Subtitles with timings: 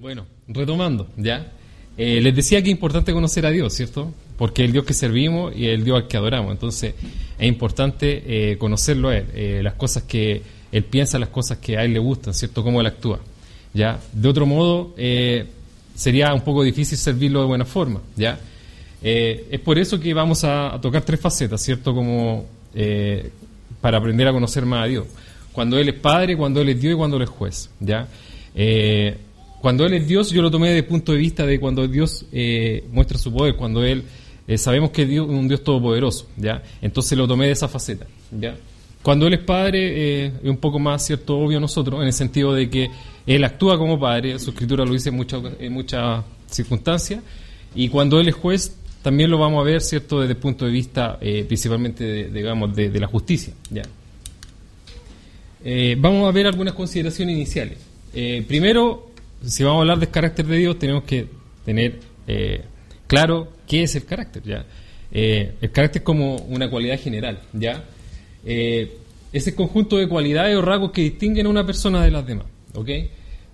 [0.00, 1.50] Bueno, retomando, ¿ya?
[1.96, 4.14] Eh, les decía que es importante conocer a Dios, ¿cierto?
[4.36, 6.52] Porque el Dios que servimos y el Dios al que adoramos.
[6.52, 6.94] Entonces,
[7.36, 10.40] es importante eh, conocerlo a Él, eh, las cosas que
[10.70, 12.62] Él piensa, las cosas que a Él le gustan, ¿cierto?
[12.62, 13.18] Cómo Él actúa,
[13.74, 13.98] ¿ya?
[14.12, 14.94] De otro modo,
[15.96, 18.38] sería un poco difícil servirlo de buena forma, ¿ya?
[19.02, 21.92] es por eso que vamos a, a, tocar tres facetas, ¿cierto?
[21.92, 22.46] Como
[23.80, 25.06] para aprender a conocer más a Dios.
[25.52, 28.06] Cuando Él es Padre, cuando Él es Dios y cuando Él es juez, ¿ya?
[29.60, 32.26] Cuando Él es Dios, yo lo tomé desde el punto de vista de cuando Dios
[32.32, 34.04] eh, muestra su poder, cuando Él,
[34.46, 36.62] eh, sabemos que es un Dios todopoderoso, ¿ya?
[36.80, 38.56] Entonces lo tomé de esa faceta, ¿ya?
[39.02, 42.54] Cuando Él es Padre, eh, es un poco más cierto, obvio nosotros, en el sentido
[42.54, 42.90] de que
[43.26, 47.20] Él actúa como Padre, su escritura lo dice en muchas en muchas circunstancias,
[47.74, 50.70] y cuando Él es juez, también lo vamos a ver, ¿cierto?, desde el punto de
[50.70, 53.82] vista principalmente, de, digamos, de, la justicia, ¿ya?
[55.98, 57.78] vamos a ver algunas consideraciones iniciales.
[58.46, 59.07] primero,
[59.44, 61.26] si vamos a hablar del carácter de Dios, tenemos que
[61.64, 62.62] tener eh,
[63.06, 64.42] claro qué es el carácter.
[64.44, 64.64] ¿ya?
[65.12, 67.40] Eh, el carácter como una cualidad general.
[67.52, 67.84] ¿ya?
[68.44, 68.96] Eh,
[69.32, 72.46] es el conjunto de cualidades o rasgos que distinguen a una persona de las demás.
[72.74, 72.90] ¿ok?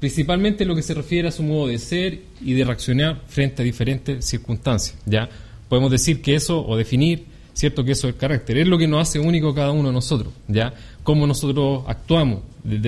[0.01, 3.65] Principalmente lo que se refiere a su modo de ser y de reaccionar frente a
[3.65, 4.97] diferentes circunstancias.
[5.07, 5.29] ¿ya?
[5.69, 8.87] Podemos decir que eso, o definir, cierto que eso es el carácter, es lo que
[8.87, 10.75] nos hace único cada uno de nosotros, ¿ya?
[11.05, 12.41] Cómo nosotros actuamos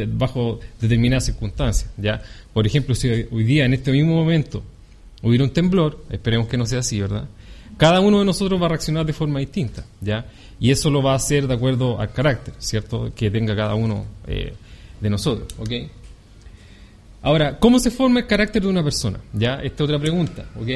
[0.09, 2.23] bajo determinadas circunstancias, ¿ya?
[2.53, 4.63] Por ejemplo, si hoy día, en este mismo momento,
[5.23, 7.29] hubiera un temblor, esperemos que no sea así, ¿verdad?
[7.77, 10.27] Cada uno de nosotros va a reaccionar de forma distinta, ¿ya?
[10.59, 13.13] Y eso lo va a hacer de acuerdo al carácter, ¿cierto?
[13.15, 14.55] Que tenga cada uno eh,
[15.01, 15.71] de nosotros, ¿ok?
[17.23, 19.21] Ahora, ¿cómo se forma el carácter de una persona?
[19.33, 20.69] Ya, esta otra pregunta, ¿ok?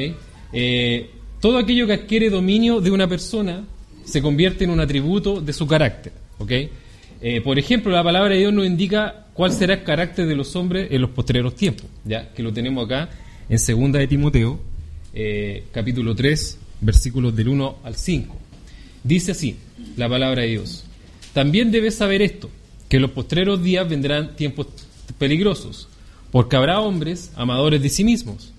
[0.53, 3.63] Eh, todo aquello que adquiere dominio de una persona
[4.03, 6.51] se convierte en un atributo de su carácter, ¿ok?
[7.21, 10.55] Eh, por ejemplo, la palabra de Dios nos indica cuál será el carácter de los
[10.55, 13.09] hombres en los posteriores tiempos, ya que lo tenemos acá
[13.47, 14.59] en segunda de Timoteo,
[15.13, 18.35] eh, capítulo 3, versículos del 1 al 5.
[19.03, 19.57] Dice así
[19.97, 20.83] la palabra de Dios.
[21.33, 22.49] También debes saber esto,
[22.89, 24.67] que en los postreros días vendrán tiempos
[25.19, 25.89] peligrosos,
[26.31, 28.51] porque habrá hombres amadores de sí mismos,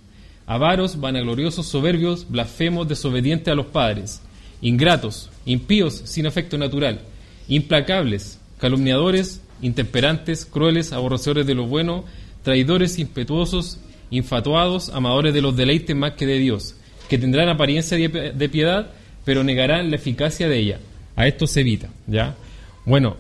[0.47, 4.23] avaros, vanagloriosos, soberbios, blasfemos, desobedientes a los padres,
[4.61, 7.01] ingratos, impíos, sin afecto natural,
[7.49, 12.05] implacables, calumniadores, intemperantes, crueles, aborrecedores de lo bueno,
[12.45, 13.81] traidores, impetuosos,
[14.13, 16.77] infatuados, amadores de los deleites más que de Dios,
[17.09, 18.93] que tendrán apariencia de piedad,
[19.25, 20.79] pero negarán la eficacia de ella.
[21.17, 22.37] A esto se evita, ¿ya?
[22.85, 23.17] Bueno,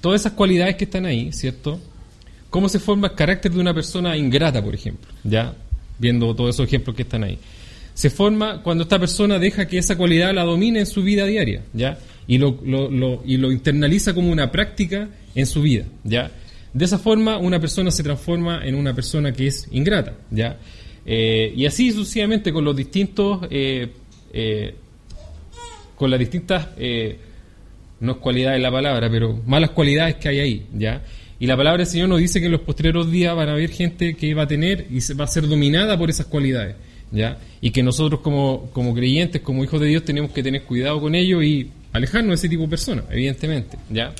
[0.00, 1.78] todas esas cualidades que están ahí, ¿cierto?
[2.50, 5.08] ¿Cómo se forma el carácter de una persona ingrata, por ejemplo?
[5.22, 5.54] ¿Ya?
[6.00, 7.38] Viendo todos esos ejemplos que están ahí.
[7.94, 11.62] Se forma cuando esta persona deja que esa cualidad la domine en su vida diaria,
[11.72, 11.96] ¿ya?
[12.26, 16.30] Y lo, lo, y lo internaliza como una práctica en su vida, ¿ya?
[16.72, 20.58] De esa forma, una persona se transforma en una persona que es ingrata, ¿ya?
[21.06, 23.88] Eh, y así sucesivamente con los distintos, eh,
[24.32, 24.74] eh,
[25.96, 26.68] con las distintas,
[28.00, 31.02] no es cualidades la palabra, pero malas cualidades que hay ahí, ¿ya?
[31.38, 33.70] Y la palabra del Señor nos dice que en los posteriores días van a haber
[33.70, 36.76] gente que va a tener y va a ser dominada por esas cualidades,
[37.12, 37.38] ¿ya?
[37.60, 41.14] Y que nosotros como, como creyentes, como hijos de Dios, tenemos que tener cuidado con
[41.14, 44.12] ello y alejarnos de ese tipo de personas, evidentemente, ¿ya?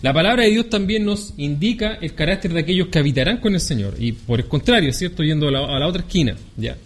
[0.00, 3.60] La palabra de Dios también nos indica el carácter de aquellos que habitarán con el
[3.60, 3.94] Señor.
[3.98, 5.22] Y por el contrario, ¿cierto?
[5.22, 6.76] Yendo a la, otra esquina, ¿ya?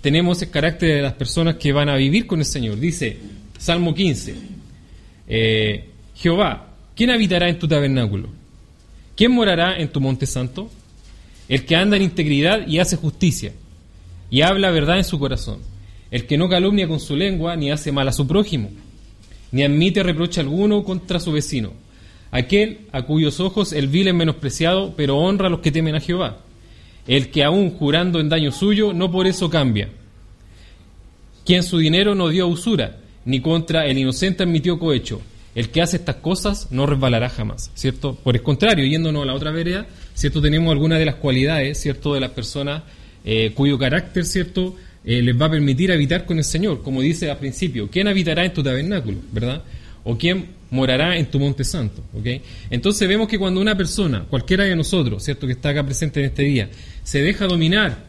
[0.00, 2.78] Tenemos el carácter de las personas que van a vivir con el Señor.
[2.78, 3.16] Dice
[3.58, 4.34] Salmo 15,
[5.28, 5.84] eh,
[6.14, 8.28] Jehová, ¿quién habitará en tu tabernáculo?
[9.16, 10.70] ¿Quién morará en tu monte santo?
[11.48, 13.52] El que anda en integridad y hace justicia
[14.30, 15.60] y habla verdad en su corazón
[16.10, 18.70] el que no calumnia con su lengua, ni hace mal a su prójimo,
[19.52, 21.72] ni admite reproche alguno contra su vecino.
[22.30, 26.00] Aquel a cuyos ojos el vil es menospreciado, pero honra a los que temen a
[26.00, 26.38] Jehová.
[27.06, 29.88] El que aún jurando en daño suyo, no por eso cambia.
[31.44, 35.20] Quien su dinero no dio usura, ni contra el inocente admitió cohecho.
[35.54, 38.14] El que hace estas cosas no resbalará jamás, ¿cierto?
[38.14, 40.42] Por el contrario, yéndonos a la otra vereda, ¿cierto?
[40.42, 42.12] Tenemos algunas de las cualidades, ¿cierto?
[42.12, 42.82] De las personas
[43.24, 44.76] eh, cuyo carácter, ¿cierto?
[45.06, 48.44] Eh, les va a permitir habitar con el Señor, como dice al principio, ¿quién habitará
[48.44, 49.18] en tu tabernáculo?
[49.30, 49.62] ¿Verdad?
[50.02, 52.26] O quién morará en tu monte santo, ¿ok?
[52.70, 55.46] Entonces vemos que cuando una persona, cualquiera de nosotros, ¿cierto?
[55.46, 56.68] Que está acá presente en este día,
[57.04, 58.04] se deja dominar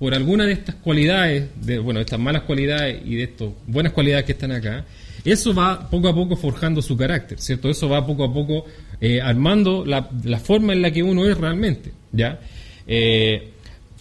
[0.00, 4.24] por alguna de estas cualidades, de, bueno, estas malas cualidades y de estas buenas cualidades
[4.24, 4.84] que están acá,
[5.24, 7.70] eso va poco a poco forjando su carácter, ¿cierto?
[7.70, 8.64] Eso va poco a poco
[9.00, 12.40] eh, armando la, la, forma en la que uno es realmente, ¿ya?
[12.86, 13.48] Eh,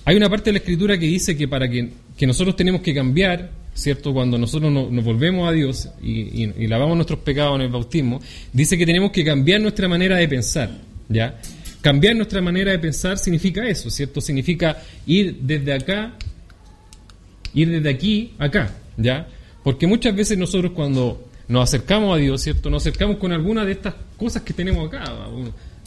[0.04, 2.94] hay una parte de la escritura que dice que para que que nosotros tenemos que
[2.94, 4.13] cambiar, ¿cierto?
[4.13, 8.21] Cuando nosotros nos, volvemos a Dios y, lavamos nuestros pecados en el bautismo,
[8.53, 10.71] dice que tenemos que cambiar nuestra manera de pensar,
[11.09, 11.39] ¿ya?
[11.85, 14.19] cambiar nuestra manera de pensar significa eso, ¿cierto?
[14.19, 16.13] Significa ir desde acá,
[17.53, 19.27] ir desde aquí acá, ¿ya?
[19.63, 22.71] Porque muchas veces nosotros cuando nos acercamos a Dios, ¿cierto?
[22.71, 25.03] Nos acercamos con alguna de estas cosas que tenemos acá,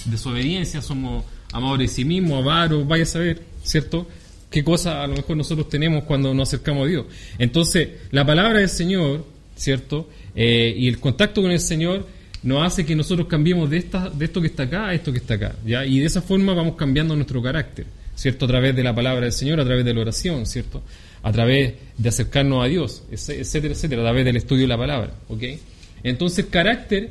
[0.04, 4.06] desobediencia, somos amadores de sí mismos, avaros, vaya a saber, ¿cierto?
[4.50, 7.06] Qué cosa a lo mejor nosotros tenemos cuando nos acercamos a Dios.
[7.38, 9.24] Entonces, la palabra del Señor,
[9.56, 10.08] ¿cierto?
[10.34, 12.06] Eh, y el contacto con el Señor
[12.42, 15.18] nos hace que nosotros cambiemos de, esta, de esto que está acá a esto que
[15.18, 15.84] está acá, ¿ya?
[15.84, 18.44] Y de esa forma vamos cambiando nuestro carácter, ¿cierto?
[18.44, 20.82] A través de la palabra del Señor, a través de la oración, ¿cierto?
[21.22, 25.14] A través de acercarnos a Dios, etcétera, etcétera, a través del estudio de la palabra,
[25.28, 25.42] ¿ok?
[26.04, 27.10] Entonces, carácter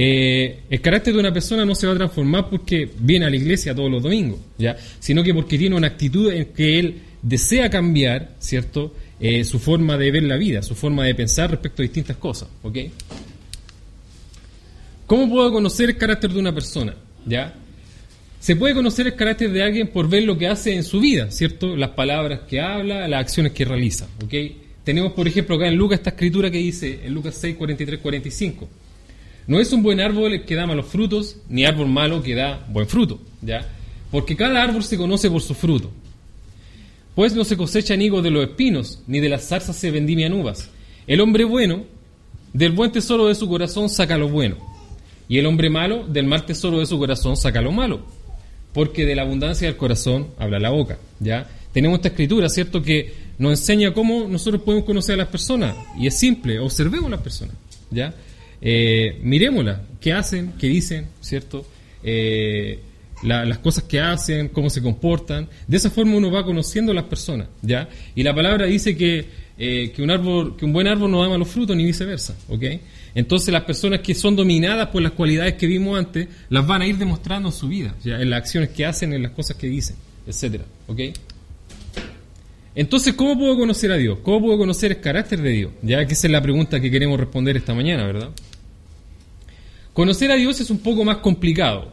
[0.00, 3.34] eh, el carácter de una persona no se va a transformar porque viene a la
[3.34, 4.76] iglesia todos los domingos, ¿ya?
[5.00, 8.94] sino que porque tiene una actitud en que él desea cambiar, ¿cierto?
[9.18, 12.48] Eh, su forma de ver la vida, su forma de pensar respecto a distintas cosas,
[12.62, 12.78] ¿ok?
[15.04, 16.94] ¿Cómo puedo conocer el carácter de una persona?
[17.26, 17.56] ¿Ya?
[18.38, 21.32] Se puede conocer el carácter de alguien por ver lo que hace en su vida,
[21.32, 21.76] ¿cierto?
[21.76, 24.34] Las palabras que habla, las acciones que realiza, ¿ok?
[24.84, 28.68] Tenemos, por ejemplo, acá en Lucas esta escritura que dice, en Lucas 6, 43, 45,
[29.48, 32.66] no es un buen árbol el que da malos frutos, ni árbol malo que da
[32.68, 33.66] buen fruto, ¿ya?
[34.10, 35.90] Porque cada árbol se conoce por su fruto.
[37.14, 40.68] Pues no se cosechan higos de los espinos, ni de las zarzas se vendimian uvas.
[41.06, 41.84] El hombre bueno,
[42.52, 44.56] del buen tesoro de su corazón saca lo bueno.
[45.30, 48.02] Y el hombre malo, del mal tesoro de su corazón saca lo malo.
[48.74, 51.48] Porque de la abundancia del corazón habla la boca, ¿ya?
[51.72, 52.82] Tenemos esta escritura, ¿cierto?
[52.82, 55.74] Que nos enseña cómo nosotros podemos conocer a las personas.
[55.98, 57.54] Y es simple, observemos a las personas,
[57.90, 58.14] ¿ya?
[58.60, 61.66] Eh, miremosla, qué hacen, qué dicen, ¿cierto?
[62.02, 62.80] Eh,
[63.22, 65.48] las cosas que hacen, cómo se comportan.
[65.66, 67.88] De esa forma uno va conociendo a las personas, ¿ya?
[68.14, 69.26] Y la palabra dice que,
[69.58, 72.64] eh, que, un, árbol, que un buen árbol no da malos frutos ni viceversa, ¿ok?
[73.14, 76.86] Entonces las personas que son dominadas por las cualidades que vimos antes, las van a
[76.86, 79.96] ir demostrando en su vida, en las acciones que hacen, en las cosas que dicen,
[80.26, 81.00] etcétera, ¿ok?
[82.76, 84.20] Entonces, ¿cómo puedo conocer a Dios?
[84.22, 85.72] ¿Cómo puedo conocer el carácter de Dios?
[85.82, 88.30] Ya que esa es la pregunta que queremos responder esta mañana, ¿verdad?
[89.98, 91.90] Conocer a Dios es un poco más complicado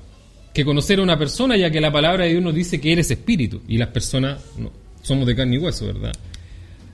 [0.53, 3.09] que conocer a una persona, ya que la palabra de Dios nos dice que eres
[3.09, 4.71] espíritu y las personas no,
[5.01, 6.13] somos de carne y hueso, ¿verdad?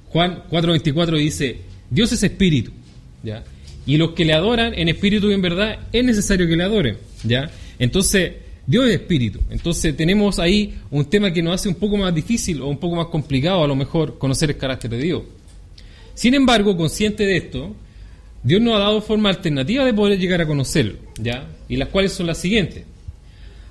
[0.08, 1.58] Juan 4:24 dice,
[1.90, 2.72] Dios es espíritu,
[3.24, 3.44] ¿ya?
[3.86, 6.98] Y los que le adoran en espíritu y en verdad es necesario que le adoren,
[7.26, 7.52] ¿ya?
[7.78, 8.32] Entonces,
[8.66, 9.42] Dios es espíritu.
[9.50, 12.96] Entonces tenemos ahí un tema que nos hace un poco más difícil o un poco
[12.96, 15.24] más complicado a lo mejor conocer el carácter de Dios.
[16.14, 17.76] Sin embargo, consciente de esto,
[18.44, 21.48] Dios nos ha dado forma alternativa de poder llegar a conocerlo, ¿ya?
[21.70, 22.86] Y las cuales son las siguientes.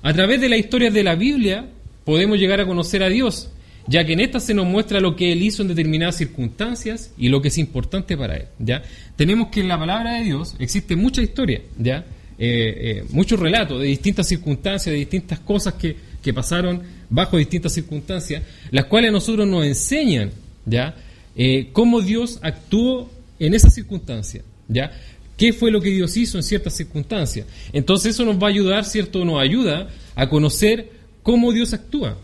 [0.01, 1.65] A través de las historias de la Biblia
[2.05, 3.49] podemos llegar a conocer a Dios,
[3.87, 7.29] ya que en esta se nos muestra lo que Él hizo en determinadas circunstancias y
[7.29, 8.81] lo que es importante para Él, ¿ya?
[9.15, 12.05] Tenemos que en la palabra de Dios existe mucha historia, ¿ya?
[12.39, 17.73] Eh, eh, muchos relatos de distintas circunstancias, de distintas cosas que, que, pasaron bajo distintas
[17.73, 18.41] circunstancias,
[18.71, 20.31] las cuales a nosotros nos enseñan,
[20.65, 20.95] ¿ya?
[21.35, 24.43] Eh, cómo Dios actuó en esas circunstancias.
[24.67, 24.91] ¿Ya?
[25.37, 27.47] ¿Qué fue lo que Dios hizo en ciertas circunstancias?
[27.73, 29.25] Entonces eso nos va a ayudar, ¿cierto?
[29.25, 30.91] Nos ayuda a conocer
[31.23, 32.17] cómo Dios actúa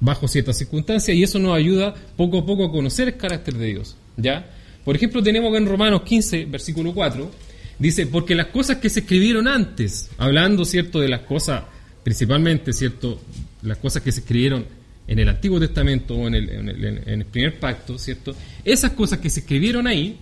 [0.00, 3.66] bajo ciertas circunstancias y eso nos ayuda poco a poco a conocer el carácter de
[3.66, 4.50] Dios, ¿ya?
[4.84, 7.30] Por ejemplo, tenemos en Romanos 15, versículo 4,
[7.78, 11.62] dice, porque las cosas que se escribieron antes, hablando, ¿cierto?, de las cosas,
[12.02, 13.20] principalmente, ¿cierto?,
[13.62, 14.66] las cosas que se escribieron
[15.06, 18.34] en el Antiguo Testamento o en el, en el, primer pacto, ¿cierto?
[18.64, 20.16] Esas cosas que se escribieron ahí,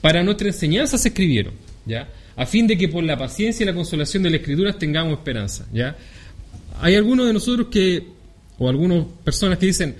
[0.00, 1.54] para nuestra enseñanza se escribieron,
[1.86, 2.08] ¿ya?
[2.36, 5.66] A fin de que por la paciencia y la consolación de las Escrituras tengamos esperanza,
[5.72, 5.96] ¿ya?
[6.80, 8.04] Hay algunos de nosotros que,
[8.58, 9.96] o algunas personas que dicen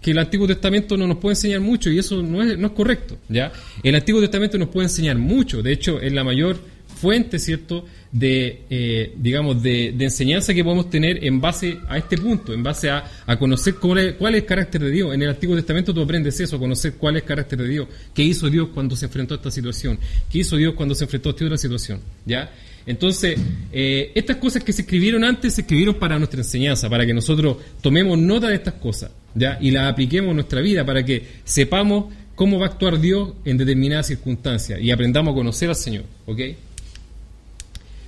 [0.00, 2.72] que el Antiguo Testamento no nos puede enseñar mucho y eso no es, no es
[2.72, 3.52] correcto, ¿ya?
[3.82, 6.58] El Antiguo Testamento nos puede enseñar mucho, de hecho es la mayor
[7.02, 12.52] fuente, ¿cierto?, de, eh, digamos, de, enseñanza que podemos tener en base a este punto,
[12.52, 13.04] en base a,
[13.40, 15.12] conocer cuál es, cuál es, el carácter de Dios.
[15.12, 18.22] En el Antiguo Testamento tú aprendes eso, conocer cuál es el carácter de Dios, qué
[18.22, 19.98] hizo Dios cuando se enfrentó a esta situación,
[20.30, 22.52] qué hizo Dios cuando se enfrentó a esta otra situación, ¿ya?
[22.86, 23.36] Entonces,
[23.72, 27.56] eh, estas cosas que se escribieron antes se escribieron para nuestra enseñanza, para que nosotros
[27.80, 29.58] tomemos nota de estas cosas, ¿ya?
[29.60, 33.56] Y las apliquemos en nuestra vida, para que sepamos cómo va a actuar Dios en
[33.56, 36.40] determinadas circunstancias y aprendamos a conocer al Señor, ¿ok?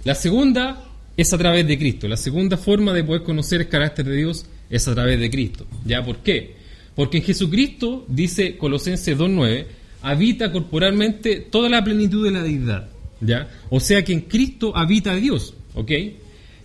[0.04, 0.84] La segunda
[1.16, 2.08] es a través de Cristo.
[2.08, 5.66] La segunda forma de poder conocer el carácter de Dios es a través de Cristo.
[5.86, 6.56] ¿Ya por qué?
[6.94, 9.64] Porque en Jesucristo, dice Colosenses 2.9,
[10.02, 12.88] habita corporalmente toda la plenitud de la deidad.
[13.20, 13.48] ¿Ya?
[13.70, 15.54] O sea que en Cristo habita Dios.
[15.74, 15.90] ¿Ok?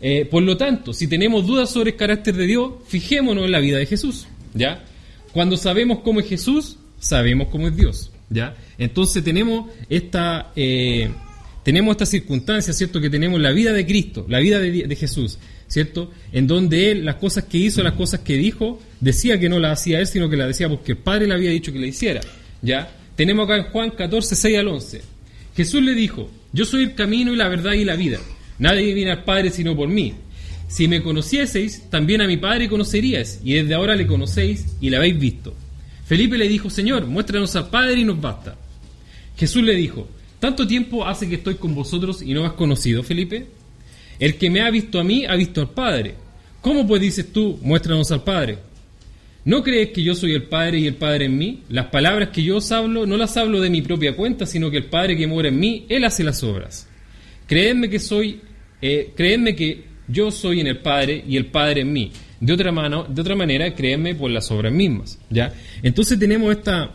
[0.01, 3.59] Eh, por lo tanto, si tenemos dudas sobre el carácter de Dios, fijémonos en la
[3.59, 4.27] vida de Jesús.
[4.53, 4.83] ¿Ya?
[5.31, 8.11] Cuando sabemos cómo es Jesús, sabemos cómo es Dios.
[8.29, 8.55] ¿Ya?
[8.77, 10.51] Entonces tenemos esta...
[10.57, 11.09] Eh,
[11.69, 12.99] tenemos esta circunstancia, ¿cierto?
[12.99, 15.37] Que tenemos la vida de Cristo, la vida de, Jesús.
[15.67, 16.11] ¿cierto?
[16.31, 19.79] En donde él, las cosas que hizo, las cosas que dijo, decía que no las
[19.79, 22.21] hacía él, sino que las decía porque el Padre le había dicho que le hiciera,
[22.63, 22.91] ¿ya?
[23.15, 25.01] Tenemos acá en Juan 14, 6 al 11.
[25.55, 28.17] Jesús le dijo, yo soy el camino y la verdad y la vida.
[28.57, 30.15] Nadie viene al Padre sino por mí.
[30.67, 34.97] Si me conocieseis, también a mi Padre conoceríais, y desde ahora le conocéis y le
[34.97, 35.53] habéis visto.
[36.07, 38.55] Felipe le dijo, Señor, muéstranos al Padre y nos basta.
[39.37, 40.07] Jesús le dijo,
[40.39, 43.47] ¿tanto tiempo hace que estoy con vosotros y no me has conocido, Felipe?
[44.19, 46.15] El que me ha visto a mí ha visto al Padre.
[46.61, 48.59] ¿Cómo pues dices tú, muéstranos al Padre?
[49.45, 51.63] ¿No crees que yo soy el Padre y el Padre en mí?
[51.69, 54.77] Las palabras que yo os hablo no las hablo de mi propia cuenta, sino que
[54.77, 56.87] el Padre que mora en mí, Él hace las obras.
[57.47, 58.41] Creedme que soy,
[58.81, 62.11] eh, creedme que yo soy en el Padre y el Padre en mí.
[62.41, 65.17] De otra, mano, de otra manera, créeme por las obras mismas.
[65.29, 65.53] ¿ya?
[65.81, 66.91] Entonces tenemos esta,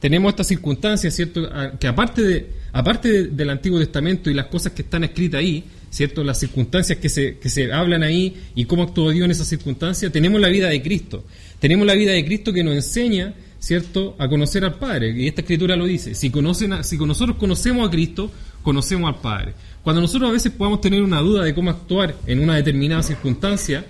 [0.00, 1.48] tenemos esta circunstancia, ¿cierto?
[1.78, 6.22] Que aparte, de, aparte del Antiguo Testamento y las cosas que están escritas ahí, ¿cierto?
[6.24, 10.12] Las circunstancias que se, que se hablan ahí y cómo actuó Dios en esas circunstancias,
[10.12, 11.24] tenemos la vida de Cristo.
[11.60, 15.10] Tenemos la vida de Cristo que nos enseña, ¿cierto?, a conocer al Padre.
[15.16, 16.14] Y esta escritura lo dice.
[16.14, 18.30] Si, conocen si nosotros conocemos a Cristo,
[18.62, 19.54] conocemos al Padre.
[19.82, 23.86] Cuando nosotros a veces podamos tener una duda de cómo actuar en una determinada circunstancia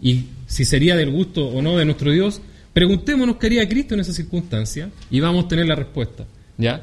[0.00, 2.40] y si sería del gusto o no de nuestro Dios,
[2.72, 6.26] preguntémonos qué haría Cristo en esa circunstancia y vamos a tener la respuesta.
[6.56, 6.82] ¿Ya?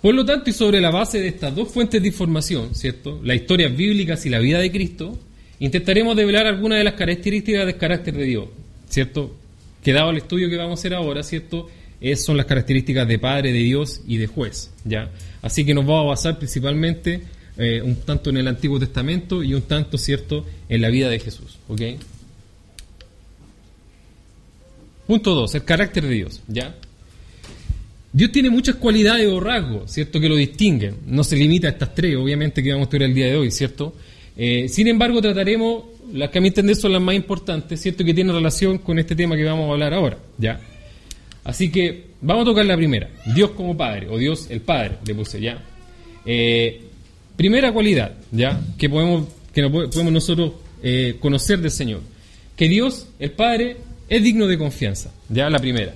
[0.00, 3.20] Por lo tanto, y sobre la base de estas dos fuentes de información, ¿cierto?
[3.24, 5.18] Las historias bíblicas y la vida de Cristo,
[5.58, 8.48] intentaremos develar algunas de las características del carácter de Dios,
[8.88, 9.34] ¿cierto?
[9.82, 11.68] Que dado el estudio que vamos a hacer ahora, ¿cierto?
[12.00, 15.10] Es, son las características de Padre, de Dios y de juez, ¿ya?
[15.42, 17.22] Así que nos vamos a basar principalmente
[17.56, 21.18] eh, un tanto en el Antiguo Testamento y un tanto, ¿cierto?, en la vida de
[21.18, 21.82] Jesús, ¿ok?
[25.08, 26.76] Punto 2, el carácter de Dios, ¿ya?
[28.18, 30.96] Dios tiene muchas cualidades o rasgos, ¿cierto?, que lo distinguen.
[31.06, 33.52] No se limita a estas tres, obviamente, que vamos a estudiar el día de hoy,
[33.52, 33.94] ¿cierto?
[34.36, 38.12] Eh, sin embargo, trataremos las que a mi entender son las más importantes, ¿cierto?, que
[38.12, 40.60] tienen relación con este tema que vamos a hablar ahora, ¿ya?
[41.44, 45.14] Así que vamos a tocar la primera, Dios como Padre, o Dios el Padre, le
[45.14, 45.62] puse, ¿ya?
[46.26, 46.80] Eh,
[47.36, 52.00] primera cualidad, ¿ya?, que podemos, que podemos nosotros eh, conocer del Señor,
[52.56, 53.76] que Dios, el Padre,
[54.08, 55.94] es digno de confianza, ¿ya?, la primera.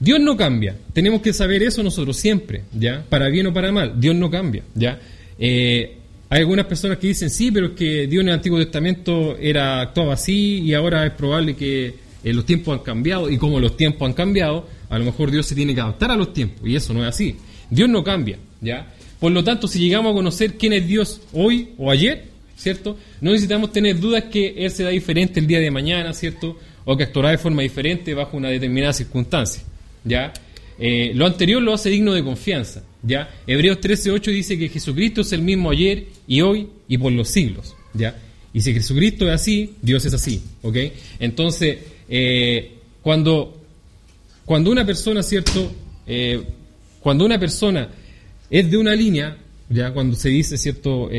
[0.00, 0.76] Dios no cambia.
[0.92, 3.04] Tenemos que saber eso nosotros siempre, ¿ya?
[3.08, 4.00] Para bien o para mal.
[4.00, 4.98] Dios no cambia, ¿ya?
[5.38, 5.96] Eh,
[6.30, 9.80] hay algunas personas que dicen, sí, pero es que Dios en el Antiguo Testamento era
[9.80, 13.76] actuaba así y ahora es probable que eh, los tiempos han cambiado y como los
[13.76, 16.76] tiempos han cambiado, a lo mejor Dios se tiene que adaptar a los tiempos y
[16.76, 17.36] eso no es así.
[17.70, 18.92] Dios no cambia, ¿ya?
[19.18, 22.26] Por lo tanto, si llegamos a conocer quién es Dios hoy o ayer,
[22.56, 22.96] ¿cierto?
[23.20, 26.56] No necesitamos tener dudas que Él será diferente el día de mañana, ¿cierto?
[26.84, 29.62] O que actuará de forma diferente bajo una determinada circunstancia.
[30.08, 30.32] ¿Ya?
[30.78, 33.28] Eh, lo anterior lo hace digno de confianza, ¿ya?
[33.46, 37.74] Hebreos 13.8 dice que Jesucristo es el mismo ayer y hoy y por los siglos,
[37.94, 38.16] ¿ya?
[38.52, 40.76] Y si Jesucristo es así, Dios es así, ¿ok?
[41.18, 42.72] Entonces, eh,
[43.02, 43.60] cuando,
[44.44, 45.72] cuando una persona, ¿cierto?
[46.06, 46.42] Eh,
[47.00, 47.88] cuando una persona
[48.48, 49.36] es de una línea,
[49.68, 51.10] ya cuando se dice, ¿cierto?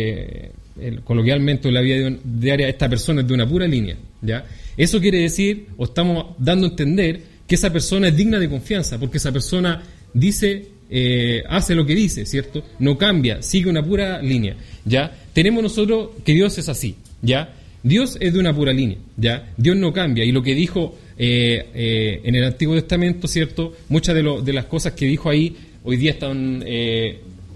[1.04, 4.46] coloquialmente en la vida diaria, esta persona es de una pura línea, ¿ya?
[4.78, 9.00] Eso quiere decir, o estamos dando a entender, que esa persona es digna de confianza,
[9.00, 9.82] porque esa persona
[10.14, 12.64] dice, eh, hace lo que dice, ¿cierto?
[12.78, 15.12] No cambia, sigue una pura línea, ¿ya?
[15.34, 17.56] Tenemos nosotros que Dios es así, ¿ya?
[17.82, 19.52] Dios es de una pura línea, ¿ya?
[19.58, 23.74] Dios no cambia, y lo que dijo eh, eh, en el Antiguo Testamento, ¿cierto?
[23.90, 26.64] Muchas de, las cosas que dijo ahí, hoy día están,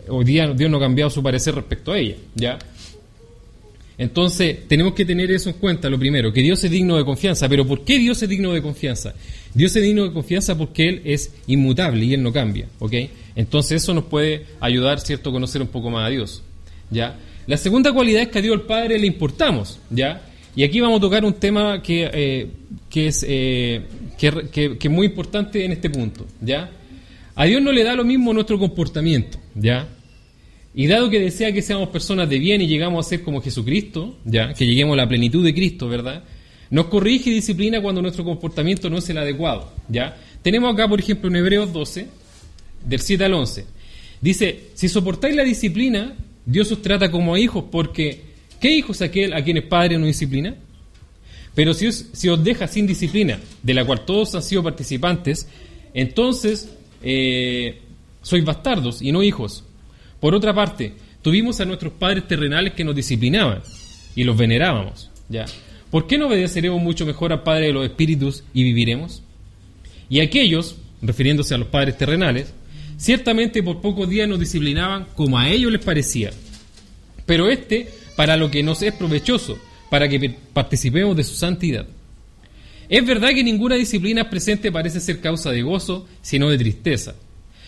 [0.08, 2.58] hoy día Dios no ha cambiado su parecer respecto a ella, ¿ya?
[3.98, 7.48] Entonces, tenemos que tener eso en cuenta, lo primero, que Dios es digno de confianza.
[7.48, 9.14] Pero ¿por qué Dios es digno de confianza?
[9.54, 12.94] Dios es digno de confianza porque Él es inmutable y Él no cambia, ¿ok?
[13.36, 16.42] Entonces eso nos puede ayudar, ¿cierto?, a conocer un poco más a Dios,
[16.90, 17.18] ¿ya?
[17.46, 20.22] La segunda cualidad es que a Dios el Padre le importamos, ¿ya?
[20.56, 22.48] Y aquí vamos a tocar un tema que, eh,
[22.90, 23.82] que es eh,
[24.18, 26.72] que, que, muy importante en este punto, ¿ya?
[27.36, 29.88] A Dios no le da lo mismo nuestro comportamiento, ¿ya?
[30.76, 34.18] Y dado que desea que seamos personas de bien y llegamos a ser como Jesucristo,
[34.26, 36.24] ya, que lleguemos a la plenitud de Cristo, ¿verdad?
[36.74, 40.18] Nos corrige y disciplina cuando nuestro comportamiento no es el adecuado, ¿ya?
[40.42, 42.08] Tenemos acá, por ejemplo, en Hebreos 12,
[42.84, 43.66] del 7 al 11.
[44.20, 48.24] Dice, si soportáis la disciplina, Dios os trata como a hijos, porque
[48.60, 50.56] ¿qué hijo es aquel a quien el Padre no disciplina?
[51.54, 55.48] Pero si os, si os deja sin disciplina, de la cual todos han sido participantes,
[55.94, 56.70] entonces
[57.04, 57.82] eh,
[58.24, 59.64] sois bastardos y no hijos.
[60.20, 63.62] Por otra parte, tuvimos a nuestros padres terrenales que nos disciplinaban
[64.16, 65.12] y los venerábamos.
[65.30, 65.46] ¿ya?
[65.94, 69.22] ¿Por qué no obedeceremos mucho mejor al Padre de los Espíritus y viviremos?
[70.10, 72.52] Y aquellos, refiriéndose a los padres terrenales,
[72.98, 76.32] ciertamente por pocos días nos disciplinaban como a ellos les parecía.
[77.28, 79.60] Pero este para lo que nos es provechoso,
[79.92, 81.86] para que participemos de su santidad.
[82.90, 87.14] Es verdad que ninguna disciplina presente parece ser causa de gozo, sino de tristeza,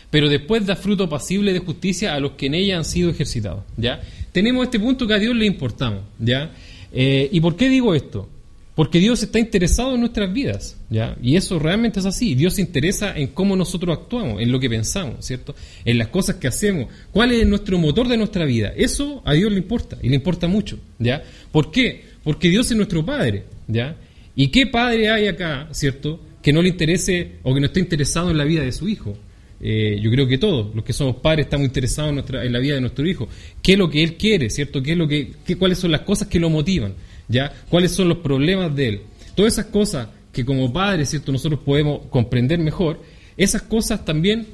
[0.09, 3.65] pero después da fruto pasible de justicia a los que en ella han sido ejercitados.
[3.77, 4.01] ¿ya?
[4.31, 6.01] Tenemos este punto que a Dios le importamos.
[6.17, 6.49] ¿ya?
[6.91, 8.29] Eh, ¿Y por qué digo esto?
[8.75, 11.17] Porque Dios está interesado en nuestras vidas, ¿ya?
[11.23, 12.35] Y eso realmente es así.
[12.35, 15.55] Dios se interesa en cómo nosotros actuamos, en lo que pensamos, ¿cierto?
[15.85, 16.87] En las cosas que hacemos.
[17.11, 18.73] ¿Cuál es nuestro motor de nuestra vida?
[18.75, 21.23] Eso a Dios le importa, y le importa mucho, ¿ya?
[21.53, 22.03] ¿Por qué?
[22.21, 23.95] Porque Dios es nuestro Padre, ¿ya?
[24.35, 26.19] ¿Y qué padre hay acá, ¿cierto?
[26.41, 29.17] Que no le interese o que no esté interesado en la vida de su hijo.
[29.61, 32.75] Eh, yo creo que todos los que somos padres estamos interesados en, nuestra, la vida
[32.75, 33.27] de nuestro hijo.
[33.61, 34.83] ¿Qué es lo que él quiere, ¿cierto?
[34.83, 36.93] ¿Qué es lo que, qué, ¿Cuáles son las cosas que lo motivan?
[37.27, 37.51] ¿ya?
[37.69, 39.01] ¿Cuáles son los problemas de él?
[39.35, 41.31] Todas esas cosas que como padres, ¿cierto?
[41.31, 43.01] Nosotros podemos comprender mejor,
[43.37, 44.45] esas cosas también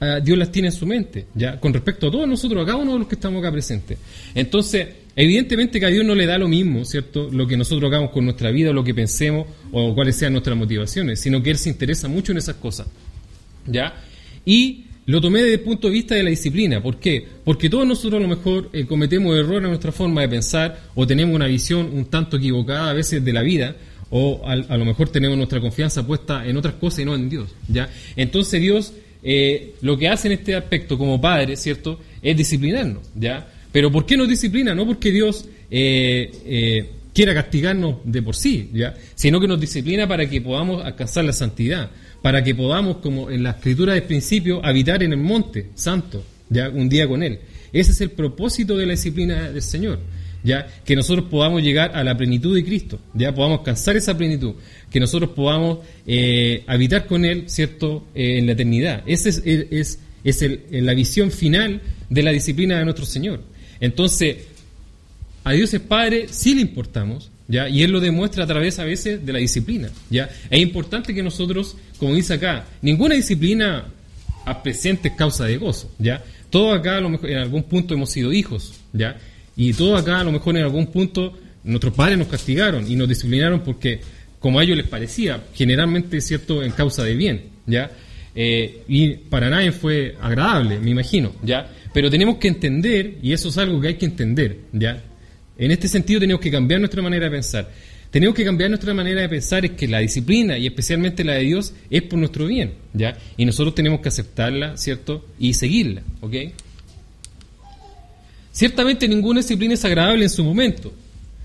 [0.00, 1.58] uh, Dios las tiene en su mente, ¿ya?
[1.58, 3.98] Con respecto a todos nosotros, a cada uno de los que estamos acá presentes.
[4.34, 7.28] Entonces, evidentemente que a Dios no le da lo mismo, ¿cierto?
[7.30, 11.20] Lo que nosotros hagamos con nuestra vida, lo que pensemos o cuáles sean nuestras motivaciones,
[11.20, 12.86] sino que Él se interesa mucho en esas cosas,
[13.66, 13.94] ¿ya?
[14.44, 16.82] Y lo tomé desde el punto de vista de la disciplina.
[16.82, 17.26] ¿Por qué?
[17.44, 21.06] Porque todos nosotros a lo mejor eh, cometemos errores en nuestra forma de pensar o
[21.06, 23.74] tenemos una visión un tanto equivocada a veces de la vida
[24.10, 27.28] o a, a lo mejor tenemos nuestra confianza puesta en otras cosas y no en
[27.28, 27.50] Dios.
[27.68, 27.90] ¿ya?
[28.14, 28.92] Entonces Dios
[29.22, 31.98] eh, lo que hace en este aspecto como padre, ¿cierto?
[32.22, 33.02] Es disciplinarnos.
[33.16, 33.48] ¿ya?
[33.72, 34.74] Pero ¿por qué nos disciplina?
[34.74, 35.46] No porque Dios...
[35.72, 38.94] Eh, quiera castigarnos de por sí, ¿ya?
[39.14, 41.90] sino que nos disciplina para que podamos alcanzar la santidad,
[42.22, 46.68] para que podamos, como en la escritura del principio, habitar en el monte santo, ya
[46.68, 47.40] un día con Él.
[47.72, 50.00] Ese es el propósito de la disciplina del Señor,
[50.42, 54.54] ya que nosotros podamos llegar a la plenitud de Cristo, ya podamos alcanzar esa plenitud,
[54.90, 59.02] que nosotros podamos eh, habitar con Él, cierto, eh, en la eternidad.
[59.06, 63.42] Esa es, es, es el, la visión final de la disciplina de nuestro Señor.
[63.80, 64.36] Entonces,
[65.44, 67.68] a Dios es Padre sí le importamos, ¿ya?
[67.68, 70.28] Y Él lo demuestra a través a veces de la disciplina, ¿ya?
[70.50, 73.84] Es importante que nosotros, como dice acá, ninguna disciplina
[74.46, 76.24] a presente es causa de gozo, ¿ya?
[76.48, 79.18] Todos acá a lo mejor en algún punto hemos sido hijos, ¿ya?
[79.54, 83.06] Y todos acá a lo mejor en algún punto nuestros padres nos castigaron y nos
[83.06, 84.00] disciplinaron porque
[84.38, 87.90] como a ellos les parecía, generalmente, ¿cierto?, en causa de bien, ¿ya?
[88.34, 91.70] Eh, y para nadie fue agradable, me imagino, ¿ya?
[91.92, 95.02] Pero tenemos que entender, y eso es algo que hay que entender, ¿ya?
[95.58, 97.70] En este sentido tenemos que cambiar nuestra manera de pensar.
[98.10, 101.44] Tenemos que cambiar nuestra manera de pensar es que la disciplina y especialmente la de
[101.44, 103.16] Dios es por nuestro bien, ¿ya?
[103.36, 105.24] Y nosotros tenemos que aceptarla, ¿cierto?
[105.38, 106.34] Y seguirla, ¿ok?
[108.52, 110.92] Ciertamente ninguna disciplina es agradable en su momento,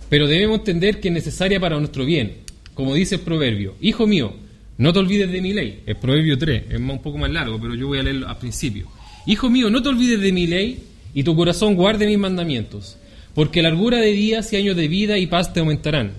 [0.09, 2.37] pero debemos entender que es necesaria para nuestro bien.
[2.73, 4.33] Como dice el proverbio, hijo mío,
[4.77, 5.83] no te olvides de mi ley.
[5.85, 8.87] El proverbio 3 es un poco más largo, pero yo voy a leerlo al principio.
[9.27, 12.97] Hijo mío, no te olvides de mi ley y tu corazón guarde mis mandamientos
[13.35, 16.13] porque largura de días y años de vida y paz te aumentarán.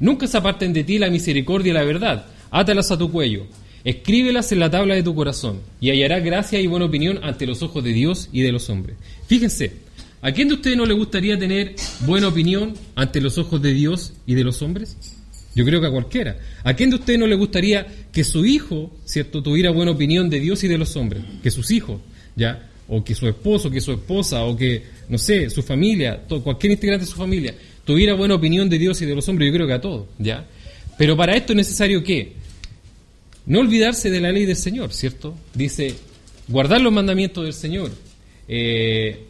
[0.00, 3.46] Nunca se aparten de ti la misericordia y la verdad, átalas a tu cuello,
[3.84, 7.62] escríbelas en la tabla de tu corazón, y hallarás gracia y buena opinión ante los
[7.62, 8.96] ojos de Dios y de los hombres.
[9.26, 9.72] Fíjense,
[10.22, 11.74] ¿a quién de ustedes no le gustaría tener
[12.06, 14.96] buena opinión ante los ojos de Dios y de los hombres?
[15.54, 16.38] Yo creo que a cualquiera.
[16.64, 20.40] ¿A quién de ustedes no le gustaría que su hijo, cierto, tuviera buena opinión de
[20.40, 21.22] Dios y de los hombres?
[21.42, 22.00] Que sus hijos,
[22.36, 22.70] ¿ya?
[22.88, 27.04] O que su esposo, que su esposa, o que no sé, su familia, cualquier integrante
[27.04, 27.54] de su familia,
[27.90, 30.46] tuviera buena opinión de Dios y de los hombres, yo creo que a todos, ¿ya?
[30.96, 32.34] Pero para esto es necesario que
[33.46, 35.34] no olvidarse de la ley del Señor, ¿cierto?
[35.54, 35.96] Dice,
[36.46, 37.90] guardar los mandamientos del Señor.
[38.46, 39.24] Eh,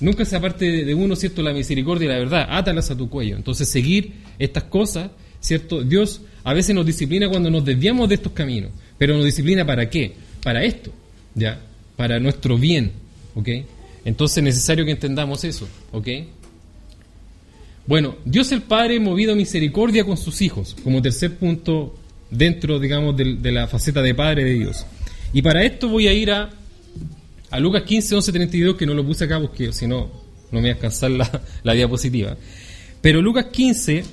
[0.00, 1.42] nunca se aparte de uno, ¿cierto?
[1.42, 3.36] La misericordia y la verdad, átalas a tu cuello.
[3.36, 5.82] Entonces, seguir estas cosas, ¿cierto?
[5.82, 9.90] Dios a veces nos disciplina cuando nos desviamos de estos caminos, pero nos disciplina para
[9.90, 10.14] qué?
[10.42, 10.90] Para esto,
[11.34, 11.60] ¿ya?
[11.96, 12.92] Para nuestro bien,
[13.34, 13.48] ¿ok?
[14.06, 16.08] Entonces es necesario que entendamos eso, ¿ok?
[17.86, 21.94] Bueno, Dios el Padre movido a misericordia con sus hijos, como tercer punto
[22.30, 24.86] dentro, digamos, de, la faceta de Padre de Dios.
[25.32, 26.50] Y para esto voy a ir a,
[27.50, 30.10] a Lucas 15, 11, 32, que no lo puse acá porque si no,
[30.50, 32.36] no me voy a alcanzar la, la diapositiva.
[33.02, 34.04] Pero Lucas 15,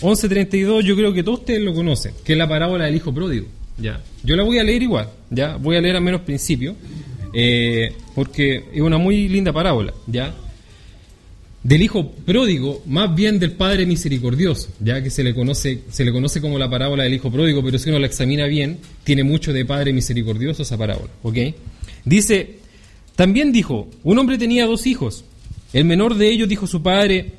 [0.00, 3.14] 11, 32, yo creo que todos ustedes lo conocen, que es la parábola del hijo
[3.14, 3.46] pródigo.
[3.78, 4.00] Ya.
[4.22, 5.56] Yo la voy a leer igual, ya.
[5.56, 6.76] Voy a leer al menos principio.
[7.36, 10.32] Eh, porque es una muy linda parábola, ¿ya?
[11.64, 16.12] Del hijo pródigo, más bien del padre misericordioso, ya que se le conoce, se le
[16.12, 19.50] conoce como la parábola del hijo pródigo, pero si uno la examina bien, tiene mucho
[19.50, 21.38] de padre misericordioso esa parábola, ¿ok?
[22.04, 22.58] Dice,
[23.16, 25.24] también dijo, un hombre tenía dos hijos,
[25.72, 27.32] el menor de ellos dijo a su padre,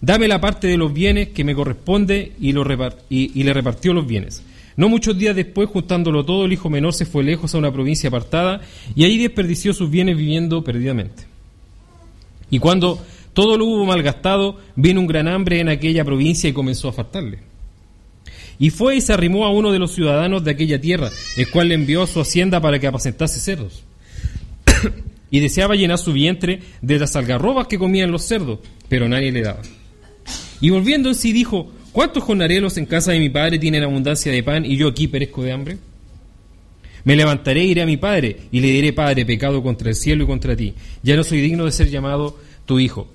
[0.00, 2.64] dame la parte de los bienes que me corresponde y, lo
[3.08, 4.42] y le repartió los bienes.
[4.76, 8.08] No muchos días después, juntándolo todo, el hijo menor se fue lejos a una provincia
[8.08, 8.60] apartada
[8.96, 11.24] y ahí desperdició sus bienes viviendo perdidamente.
[12.50, 13.00] Y cuando
[13.32, 17.38] todo lo hubo malgastado, vino un gran hambre en aquella provincia y comenzó a faltarle.
[18.58, 21.68] Y fue y se arrimó a uno de los ciudadanos de aquella tierra, el cual
[21.68, 23.84] le envió a su hacienda para que apacentase cerdos.
[25.30, 29.42] y deseaba llenar su vientre de las algarrobas que comían los cerdos, pero nadie le
[29.42, 29.62] daba.
[30.60, 34.42] Y volviendo en sí dijo, ¿cuántos jornaleros en casa de mi padre tienen abundancia de
[34.42, 35.78] pan y yo aquí perezco de hambre?
[37.04, 40.22] Me levantaré e iré a mi padre y le diré, Padre, pecado contra el cielo
[40.22, 40.74] y contra ti.
[41.02, 43.08] Ya no soy digno de ser llamado tu hijo.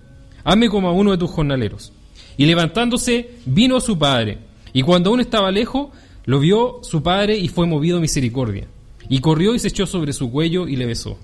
[0.48, 1.92] Hazme como a uno de tus jornaleros.
[2.38, 4.38] Y levantándose, vino a su padre.
[4.72, 5.90] Y cuando aún estaba lejos,
[6.24, 8.66] lo vio su padre y fue movido misericordia.
[9.10, 11.18] Y corrió y se echó sobre su cuello y le besó.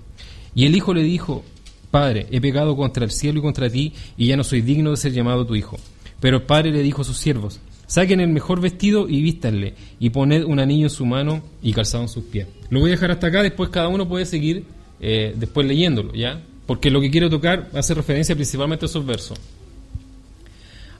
[0.54, 1.42] Y el hijo le dijo,
[1.90, 4.98] Padre, he pecado contra el cielo y contra ti, y ya no soy digno de
[4.98, 5.78] ser llamado tu hijo.
[6.20, 10.10] Pero el padre le dijo a sus siervos, Saquen el mejor vestido y vístanle, y
[10.10, 12.46] poned un anillo en su mano y calzado en sus pies.
[12.68, 14.64] Lo voy a dejar hasta acá, después cada uno puede seguir
[15.00, 16.42] eh, después leyéndolo, ¿ya?
[16.66, 19.38] Porque lo que quiero tocar hace referencia principalmente a esos versos.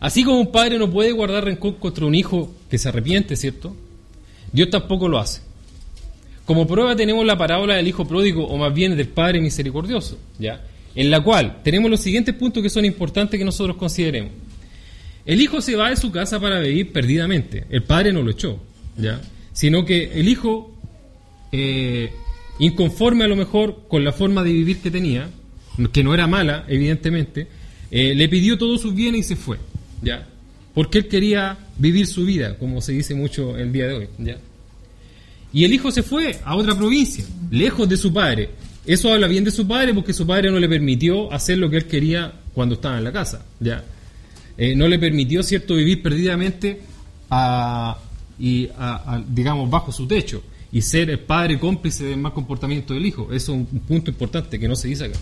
[0.00, 3.74] Así como un padre no puede guardar rencor contra un hijo que se arrepiente, ¿cierto?
[4.53, 5.40] Dios tampoco lo hace.
[6.44, 10.62] Como prueba tenemos la parábola del hijo pródigo, o más bien del padre misericordioso, ¿ya?
[10.94, 14.33] En la cual tenemos los siguientes puntos que son importantes que nosotros consideremos.
[15.24, 17.64] El hijo se va de su casa para vivir perdidamente.
[17.70, 18.59] El padre no lo echó,
[18.98, 19.22] ¿ya?
[19.55, 20.70] Sino que el hijo,
[21.50, 22.12] eh,
[22.59, 25.31] inconforme a lo mejor con la forma de vivir que tenía,
[25.92, 27.46] que no era mala, evidentemente,
[27.90, 29.58] eh, le pidió todos sus bienes y se fue,
[30.02, 30.26] ¿ya?
[30.74, 34.38] Porque él quería vivir su vida, como se dice mucho el día de hoy, ¿ya?
[35.52, 38.50] Y el hijo se fue a otra provincia, lejos de su padre.
[38.84, 41.76] Eso habla bien de su padre porque su padre no le permitió hacer lo que
[41.76, 43.84] él quería cuando estaba en la casa, ¿ya?
[44.56, 46.80] Eh, no le permitió, ¿cierto?, vivir perdidamente
[48.38, 48.68] y
[49.28, 53.28] digamos, bajo su techo y ser el padre cómplice del mal comportamiento del hijo.
[53.32, 55.18] Eso es un, punto importante que no se dice acá.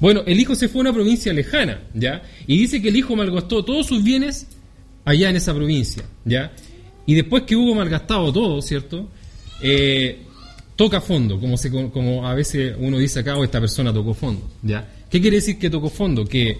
[0.00, 2.22] Bueno, el hijo se fue a una provincia lejana, ¿ya?
[2.46, 4.48] Y dice que el hijo malgastó todos sus bienes
[5.04, 6.52] allá en esa provincia, ¿ya?
[7.06, 9.08] Y después que hubo malgastado todo, ¿cierto?
[9.62, 10.18] Eh,
[10.76, 14.14] toca fondo, como, se, como a veces uno dice acá, o oh, esta persona tocó
[14.14, 14.88] fondo, ¿ya?
[15.10, 16.24] ¿Qué quiere decir que tocó fondo?
[16.24, 16.58] Que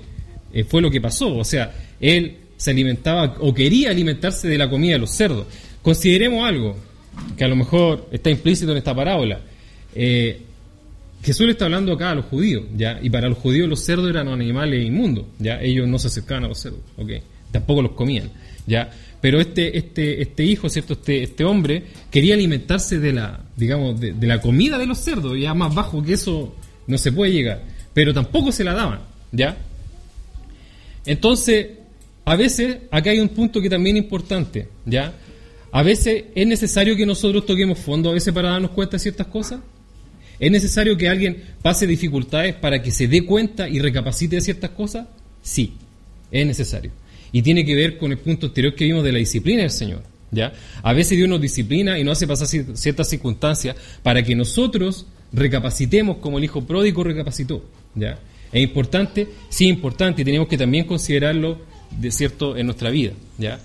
[0.53, 1.37] eh, fue lo que pasó.
[1.37, 5.47] O sea, él se alimentaba o quería alimentarse de la comida de los cerdos.
[5.81, 6.77] Consideremos algo
[7.37, 9.41] que a lo mejor está implícito en esta parábola.
[9.95, 10.41] Eh,
[11.23, 12.99] Jesús le está hablando acá a los judíos, ¿ya?
[13.01, 15.61] Y para los judíos los cerdos eran animales inmundos, ¿ya?
[15.61, 16.81] Ellos no se acercaban a los cerdos.
[17.53, 18.31] Tampoco los comían,
[18.67, 18.91] ¿ya?
[19.21, 20.95] Pero este, este, este hijo, ¿cierto?
[20.95, 25.39] Este, este hombre quería alimentarse de la, digamos, de, de la comida de los cerdos,
[25.39, 26.57] ya más bajo que eso
[26.89, 27.63] no se puede llegar.
[27.95, 29.57] Pero tampoco se la daban, ¿ya?
[31.07, 31.69] Entonces,
[32.25, 35.13] a veces, acá hay un punto que también es importante, ¿ya?
[35.71, 39.27] A veces es necesario que nosotros toquemos fondo, a veces para darnos cuenta de ciertas
[39.29, 39.61] cosas.
[40.43, 44.71] ¿Es necesario que alguien pase dificultades para que se dé cuenta y recapacite de ciertas
[44.71, 45.07] cosas?
[45.41, 45.75] Sí,
[46.33, 46.91] es necesario.
[47.31, 50.03] Y tiene que ver con el punto anterior que vimos de la disciplina del Señor.
[50.33, 50.53] ¿ya?
[50.83, 56.17] A veces Dios nos disciplina y nos hace pasar ciertas circunstancias para que nosotros recapacitemos
[56.17, 57.65] como el hijo pródigo recapacitó.
[57.95, 58.19] ¿ya?
[58.53, 59.29] ¿Es importante?
[59.49, 61.61] Sí, importante y tenemos que también considerarlo
[62.01, 63.13] de cierto en nuestra vida.
[63.39, 63.61] ¿ya?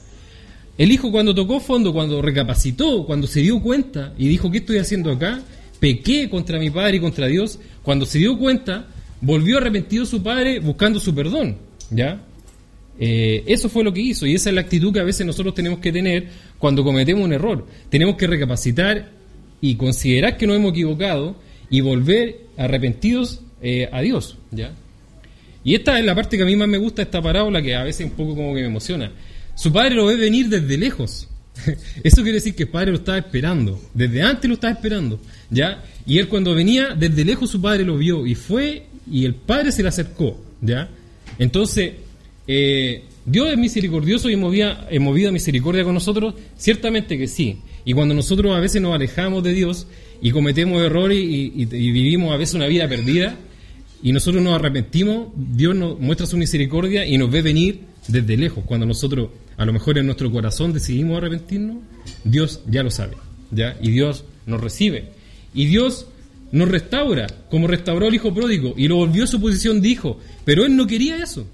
[0.78, 4.78] El hijo cuando tocó fondo, cuando recapacitó, cuando se dio cuenta y dijo, ¿qué estoy
[4.78, 5.42] haciendo acá?
[5.80, 7.60] Pequé contra mi padre y contra Dios.
[7.84, 8.88] Cuando se dio cuenta,
[9.22, 11.58] volvió arrepentido su padre buscando su perdón.
[11.90, 12.22] ¿ya?
[13.00, 15.54] Eh, eso fue lo que hizo y esa es la actitud que a veces nosotros
[15.54, 17.66] tenemos que tener cuando cometemos un error.
[17.90, 19.12] Tenemos que recapacitar
[19.62, 21.36] y considerar que nos hemos equivocado
[21.70, 24.38] y volver arrepentidos eh, a Dios.
[24.52, 24.74] ¿ya?
[25.64, 27.84] Y esta es la parte que a mí más me gusta esta parábola, que a
[27.84, 29.12] veces un poco como que me emociona.
[29.56, 31.28] Su padre lo ve venir desde lejos.
[32.04, 33.82] Eso quiere decir que el padre lo estaba esperando.
[33.94, 35.20] Desde antes lo estaba esperando.
[35.50, 35.84] ¿Ya?
[36.06, 39.72] Y él cuando venía, desde lejos su padre lo vio y fue y el padre
[39.72, 40.40] se le acercó.
[40.62, 40.90] ¿ya?
[41.40, 41.94] Entonces,
[42.48, 46.36] eh, ¿Dios es misericordioso y movía, a misericordia con nosotros?
[46.58, 47.58] Ciertamente que sí.
[47.84, 49.88] Y cuando nosotros a veces nos alejamos de Dios
[50.22, 53.38] y cometemos errores y vivimos a veces una vida perdida,
[54.02, 58.64] y nosotros nos arrepentimos, Dios nos muestra su misericordia y nos ve venir desde lejos.
[58.66, 61.78] Cuando nosotros, a lo mejor en nuestro corazón, decidimos arrepentirnos,
[62.24, 63.16] Dios ya lo sabe,
[63.52, 63.76] ¿ya?
[63.82, 65.17] Y Dios nos recibe.
[65.54, 66.08] Y Dios
[66.52, 70.20] nos restaura, como restauró al hijo pródigo, y lo volvió a su posición de hijo.
[70.46, 71.46] Pero él no quería eso.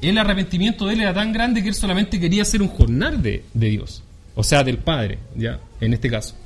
[0.00, 3.44] El arrepentimiento de él era tan grande que él solamente quería ser un jornal de,
[3.52, 4.02] de Dios,
[4.34, 5.60] o sea, del Padre, ¿ya?
[5.80, 6.36] En este caso.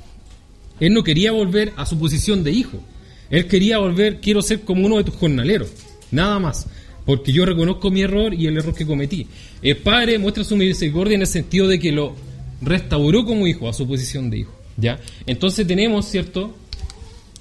[0.79, 2.81] Él no quería volver a su posición de hijo.
[3.29, 5.71] Él quería volver, quiero ser como uno de tus jornaleros,
[6.11, 6.67] nada más,
[7.05, 9.27] porque yo reconozco mi error y el error que cometí.
[9.61, 12.15] El padre muestra su misericordia en el sentido de que lo
[12.61, 14.53] restauró como hijo a su posición de hijo.
[14.77, 14.99] ¿ya?
[15.25, 16.55] Entonces tenemos, ¿cierto?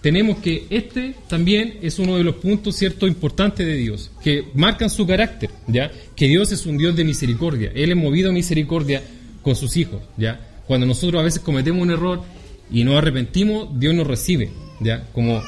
[0.02, 4.90] Tenemos que este también es uno de los puntos cierto importantes de Dios, que marcan
[4.90, 5.90] su carácter, ¿ya?
[6.16, 9.02] Que Dios es un Dios de misericordia, Él es movido a misericordia
[9.42, 10.62] con sus hijos, ¿ya?
[10.66, 12.22] Cuando nosotros a veces cometemos un error
[12.70, 15.08] y nos arrepentimos, Dios nos recibe, ¿ya?
[15.12, 15.40] Como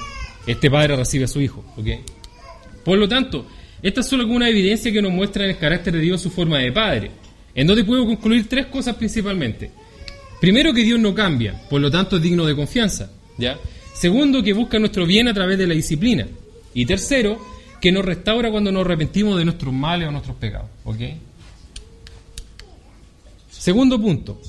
[0.47, 1.89] este padre recibe a su hijo, ¿ok?
[2.85, 3.47] Por lo tanto,
[3.83, 6.71] esta es solo alguna evidencia que nos muestra el carácter de Dios su forma de
[6.71, 7.11] padre,
[7.57, 9.71] en donde puedo concluir tres cosas principalmente.
[10.41, 13.59] Primero, que Dios no cambia, por lo tanto es digno de confianza, ¿ya?
[13.95, 16.27] Segundo, que busca nuestro bien a través de la disciplina.
[16.75, 17.39] Y tercero,
[17.81, 21.01] que nos restaura cuando nos arrepentimos de nuestros males o nuestros pecados, ¿ok?
[23.51, 24.41] Segundo punto,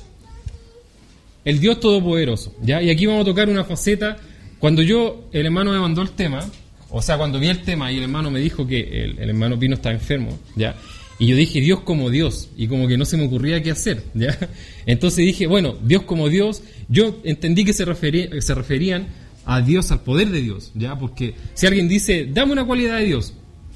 [1.46, 2.56] el Dios Todopoderoso.
[2.62, 2.82] ¿ya?
[2.82, 4.18] Y aquí vamos a tocar una faceta.
[4.60, 6.44] Cuando yo, el hermano me mandó el tema,
[6.90, 9.76] o sea, cuando vi el tema y el hermano me dijo que el, hermano Pino
[9.76, 10.76] estaba enfermo, ¿ya?
[11.20, 14.04] Y yo dije, Dios como Dios, y como que no se me ocurría qué hacer,
[14.14, 14.38] ¿ya?
[14.86, 19.08] Entonces dije, bueno, Dios como Dios, yo entendí que se, refería, se referían
[19.46, 20.98] a Dios, al poder de Dios, ¿ya?
[20.98, 23.34] Porque si alguien dice, dame una cualidad de Dios,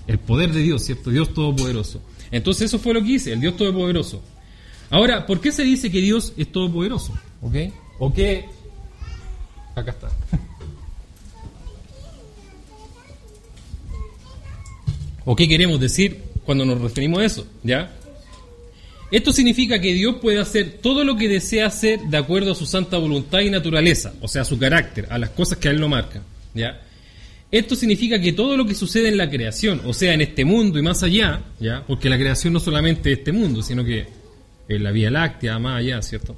[0.08, 1.12] el poder de Dios, ¿cierto?
[1.12, 2.02] Dios Todopoderoso.
[2.32, 4.22] Entonces eso fue lo que hice, el Dios Todopoderoso.
[4.90, 7.14] Ahora, ¿por qué se dice que Dios es todopoderoso?
[7.42, 7.56] ¿Ok?
[8.00, 8.46] ¿O qué?
[9.76, 10.10] Acá está.
[15.26, 17.46] ¿O qué queremos decir cuando nos referimos a eso?
[17.64, 17.96] ¿Ya?
[19.12, 22.66] Esto significa que Dios puede hacer todo lo que desea hacer de acuerdo a su
[22.66, 25.80] santa voluntad y naturaleza, o sea, a su carácter, a las cosas que a Él
[25.80, 26.22] lo marcan.
[26.54, 26.82] ¿Ya?
[27.52, 30.78] Esto significa que todo lo que sucede en la creación, o sea, en este mundo
[30.78, 31.84] y más allá, ¿ya?
[31.88, 34.06] porque la creación no solamente es este mundo, sino que
[34.68, 36.38] en la Vía Láctea, más allá, ¿cierto?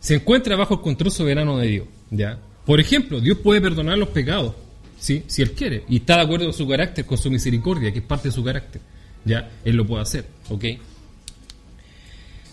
[0.00, 2.38] Se encuentra bajo el control soberano de Dios, ¿ya?
[2.66, 4.54] Por ejemplo, Dios puede perdonar los pecados,
[4.98, 5.22] ¿sí?
[5.28, 8.04] Si Él quiere, y está de acuerdo con su carácter, con su misericordia, que es
[8.04, 8.82] parte de su carácter,
[9.24, 9.50] ¿ya?
[9.64, 10.64] Él lo puede hacer, ¿ok?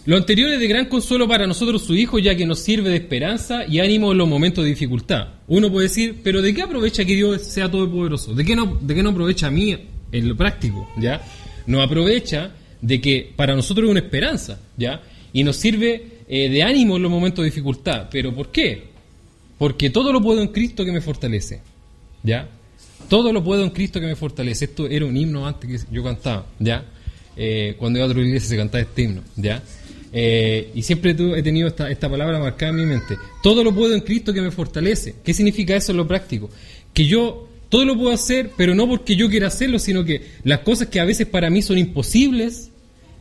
[0.10, 2.96] Lo anterior es de gran consuelo para nosotros, su Hijo, ya que nos sirve de
[2.96, 5.36] esperanza y ánimo en los momentos de dificultad.
[5.48, 8.34] Uno puede decir, pero ¿de qué aprovecha que Dios sea todopoderoso?
[8.34, 9.78] ¿De qué no, de qué no aprovecha a mí
[10.12, 10.90] en lo práctico?
[10.98, 11.22] ¿Ya?
[11.68, 15.00] No aprovecha de que para nosotros es una esperanza, ¿ya?
[15.32, 18.08] Y nos sirve eh, de ánimo en los momentos de dificultad.
[18.12, 18.86] ¿Pero por qué?
[19.60, 21.62] Porque todo lo puedo en Cristo que me fortalece,
[22.24, 22.50] ¿ya?
[23.10, 24.66] Todo lo puedo en Cristo que me fortalece.
[24.66, 26.84] Esto era un himno antes que yo cantaba, ¿ya?
[27.38, 29.62] Eh, cuando iba a otra iglesia se cantaba este himno, ¿ya?
[30.12, 33.18] Eh, y siempre he tenido esta, palabra marcada en mi mente.
[33.44, 35.16] Todo lo puedo en Cristo que me fortalece.
[35.24, 36.50] ¿Qué significa eso en lo práctico?
[36.94, 40.60] Que yo todo lo puedo hacer, pero no porque yo quiera hacerlo, sino que las
[40.60, 42.72] cosas que a veces para mí son imposibles,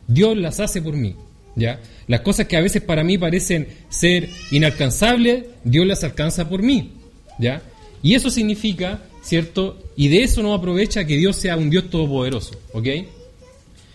[0.07, 1.15] Dios las hace por mí.
[1.55, 1.79] ¿ya?
[2.07, 6.93] Las cosas que a veces para mí parecen ser inalcanzables, Dios las alcanza por mí.
[7.37, 7.61] ¿ya?
[8.01, 9.77] Y eso significa, ¿cierto?
[9.95, 12.59] Y de eso no aprovecha que Dios sea un Dios todopoderoso.
[12.73, 12.87] ¿ok?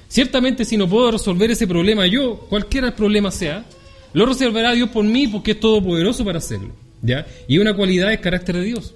[0.08, 3.64] Ciertamente si no puedo resolver ese problema yo, cualquiera el problema sea,
[4.12, 6.72] lo resolverá Dios por mí porque es todopoderoso para hacerlo.
[7.02, 7.26] ¿ya?
[7.46, 8.94] Y una cualidad es carácter de Dios.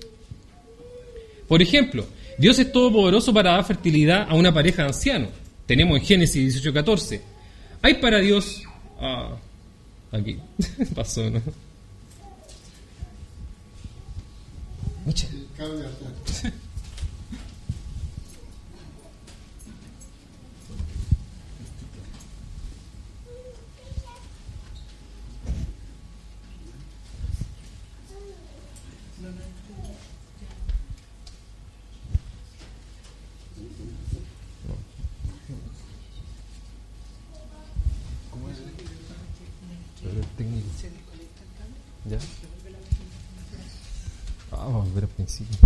[1.47, 2.07] Por ejemplo,
[2.39, 5.31] Dios es todopoderoso para dar fertilidad a una pareja de ancianos.
[5.67, 7.21] Tenemos en Génesis 18:14.
[7.83, 8.63] Hay para Dios.
[9.01, 9.37] Ah,
[10.13, 10.39] aquí.
[10.95, 11.43] Pasó, ¿no?
[15.05, 15.27] Mucha.
[42.09, 42.19] ¿Ya?
[44.51, 45.59] Ah, vamos a ver al principio.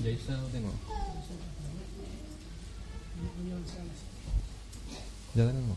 [0.00, 0.76] Y ahí está de nuevo.
[5.34, 5.76] Ya de nuevo.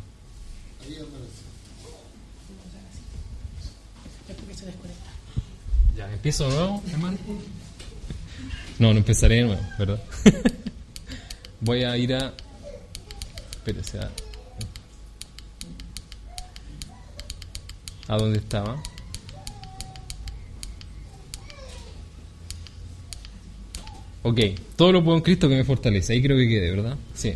[5.96, 7.18] Ya, ¿empiezo de nuevo, hermano?
[8.78, 10.04] No, no empezaré de nuevo, ¿verdad?
[11.62, 12.32] Voy a ir a...
[13.54, 14.12] Espérese, a...
[18.12, 18.76] a dónde estaba.
[24.24, 24.40] Ok,
[24.76, 26.12] todo lo puedo en Cristo que me fortalece.
[26.12, 26.98] Ahí creo que quede, ¿verdad?
[27.14, 27.34] Sí.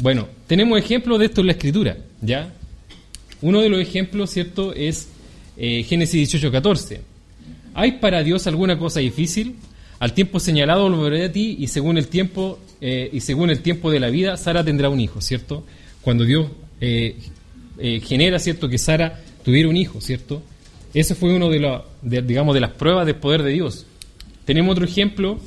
[0.00, 2.52] Bueno, tenemos ejemplos de esto en la Escritura, ¿ya?
[3.42, 5.08] Uno de los ejemplos, ¿cierto?, es
[5.56, 7.00] eh, Génesis 18, 14.
[7.74, 9.56] ¿Hay para Dios alguna cosa difícil?
[9.98, 13.90] Al tiempo señalado volveré a ti y según el tiempo eh, y según el tiempo
[13.90, 15.64] de la vida, Sara tendrá un hijo, ¿cierto?
[16.02, 16.46] Cuando Dios
[16.80, 17.16] eh,
[18.04, 20.42] genera, ¿cierto?, que Sara tuviera un hijo, ¿cierto?
[20.92, 23.86] Ese fue uno de, la, digamos, de las pruebas del poder de Dios.
[24.44, 25.38] Tenemos otro ejemplo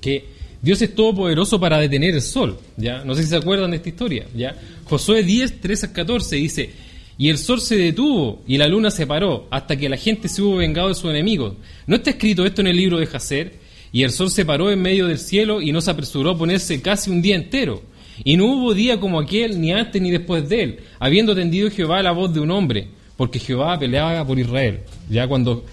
[0.00, 0.26] que
[0.62, 3.04] Dios es todopoderoso para detener el sol, ¿ya?
[3.04, 4.56] No sé si se acuerdan de esta historia, ¿ya?
[4.84, 6.70] Josué 10, 13 al 14 dice,
[7.18, 10.40] Y el sol se detuvo y la luna se paró hasta que la gente se
[10.40, 11.54] hubo vengado de sus enemigos.
[11.86, 13.54] ¿No está escrito esto en el libro de Jacer?
[13.92, 16.80] Y el sol se paró en medio del cielo y no se apresuró a ponerse
[16.80, 17.82] casi un día entero.
[18.22, 22.02] Y no hubo día como aquel, ni antes ni después de él, habiendo atendido Jehová
[22.02, 24.80] la voz de un hombre, porque Jehová peleaba por Israel.
[25.10, 25.64] Ya cuando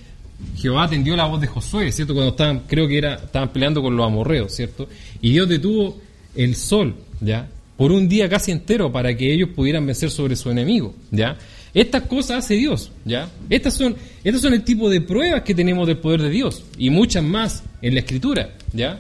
[0.58, 2.13] Jehová atendió la voz de Josué, ¿cierto?
[2.13, 4.88] Cuando estaban, creo que era, estaban peleando con los amorreos, ¿cierto?
[5.21, 5.99] Y Dios detuvo
[6.36, 7.47] el sol, ¿ya?
[7.77, 11.38] Por un día casi entero para que ellos pudieran vencer sobre su enemigo, ¿ya?
[11.73, 13.30] Estas cosas hace Dios, ¿ya?
[13.49, 16.89] Estas son, estas son el tipo de pruebas que tenemos del poder de Dios y
[16.89, 18.99] muchas más en la Escritura, ¿ya?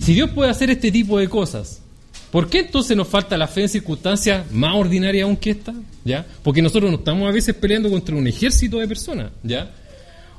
[0.00, 1.82] Si Dios puede hacer este tipo de cosas,
[2.30, 5.74] ¿por qué entonces nos falta la fe en circunstancias más ordinarias aún que esta?
[6.04, 6.26] ¿Ya?
[6.42, 9.70] Porque nosotros no estamos a veces peleando contra un ejército de personas, ¿ya?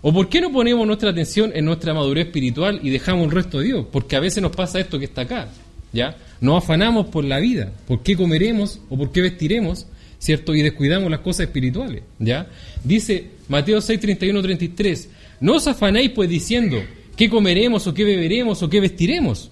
[0.02, 3.60] ¿O por qué no ponemos nuestra atención en nuestra madurez espiritual y dejamos el resto
[3.60, 3.86] de Dios?
[3.91, 5.50] Porque a veces nos pasa esto que está acá,
[5.91, 6.15] ¿ya?
[6.39, 9.88] Nos afanamos por la vida, por qué comeremos o por qué vestiremos,
[10.19, 10.54] ¿cierto?
[10.54, 12.47] Y descuidamos las cosas espirituales, ¿ya?
[12.84, 15.10] Dice Mateo 6, 31, 33,
[15.41, 16.82] no os afanéis pues diciendo,
[17.15, 19.52] ¿qué comeremos o qué beberemos o qué vestiremos?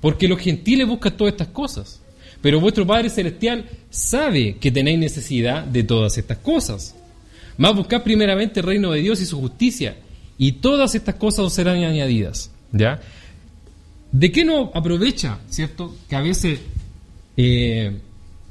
[0.00, 2.00] Porque los gentiles buscan todas estas cosas,
[2.40, 6.94] pero vuestro Padre Celestial sabe que tenéis necesidad de todas estas cosas.
[7.56, 9.96] Más buscad primeramente el reino de Dios y su justicia,
[10.38, 13.00] y todas estas cosas os serán añadidas, ¿ya?
[14.12, 15.94] ¿De qué no aprovecha, cierto?
[16.08, 16.60] Que a veces,
[17.36, 17.96] eh,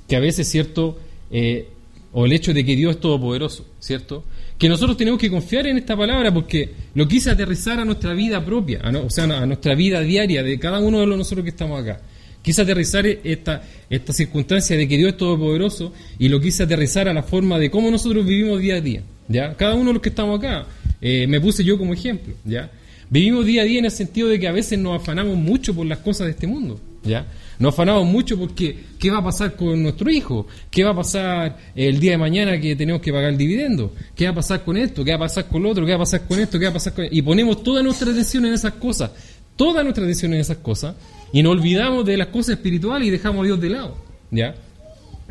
[0.07, 0.99] que a veces, cierto,
[1.31, 1.69] eh,
[2.11, 4.23] o el hecho de que Dios es todopoderoso, ¿cierto?
[4.57, 8.43] Que nosotros tenemos que confiar en esta palabra porque lo quise aterrizar a nuestra vida
[8.43, 12.01] propia, o sea, a nuestra vida diaria de cada uno de nosotros que estamos acá.
[12.41, 17.13] Quise aterrizar esta, esta circunstancia de que Dios es todopoderoso y lo quise aterrizar a
[17.13, 19.53] la forma de cómo nosotros vivimos día a día, ¿ya?
[19.55, 20.65] Cada uno de los que estamos acá,
[21.01, 22.71] eh, me puse yo como ejemplo, ¿ya?
[23.09, 25.85] Vivimos día a día en el sentido de que a veces nos afanamos mucho por
[25.85, 27.25] las cosas de este mundo, ¿ya?
[27.59, 30.45] Nos afanamos mucho porque ¿qué va a pasar con nuestro hijo?
[30.69, 33.93] ¿Qué va a pasar el día de mañana que tenemos que pagar el dividendo?
[34.15, 35.03] ¿Qué va a pasar con esto?
[35.03, 35.85] ¿Qué va a pasar con lo otro?
[35.85, 36.59] ¿Qué va a pasar con esto?
[36.59, 39.11] ¿Qué va a pasar con Y ponemos toda nuestra atención en esas cosas,
[39.55, 40.95] toda nuestra atención en esas cosas
[41.33, 43.97] y nos olvidamos de las cosas espirituales y dejamos a Dios de lado,
[44.29, 44.53] ¿ya?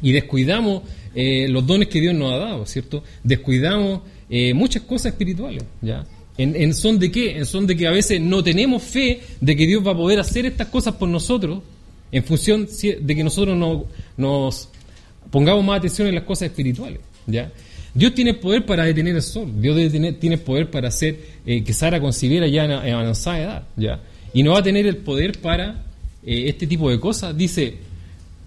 [0.03, 0.83] Y descuidamos
[1.15, 3.05] eh, los dones que Dios nos ha dado, ¿cierto?
[3.23, 6.05] Descuidamos eh, muchas cosas espirituales, ¿ya?
[6.39, 7.39] ¿En, son de qué?
[7.39, 10.19] En son de que a veces no tenemos fe de que Dios va a poder
[10.21, 11.61] hacer estas cosas por nosotros
[12.13, 12.69] en función
[13.01, 13.57] de que nosotros
[14.17, 14.69] nos
[15.31, 17.01] pongamos más atención en las cosas espirituales.
[17.27, 17.51] ¿ya?
[17.95, 22.01] Dios tiene poder para detener el sol, Dios tiene, poder para hacer eh, que Sara
[22.01, 23.67] concibiera ya en, avanzada edad.
[23.77, 24.01] ¿ya?
[24.35, 25.85] Y no va a tener el poder para
[26.25, 27.35] eh, este tipo de cosas.
[27.35, 27.77] Dice,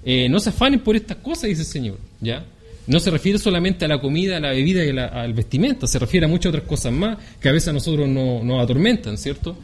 [0.05, 1.97] eh, no se afanen por estas cosas, dice el Señor.
[2.21, 2.45] ¿ya?
[2.89, 6.25] No se refiere solamente a la comida, a la bebida y al vestimenta, se refiere
[6.25, 9.55] a muchas otras cosas más que a veces a nosotros nos atormentan, ¿cierto?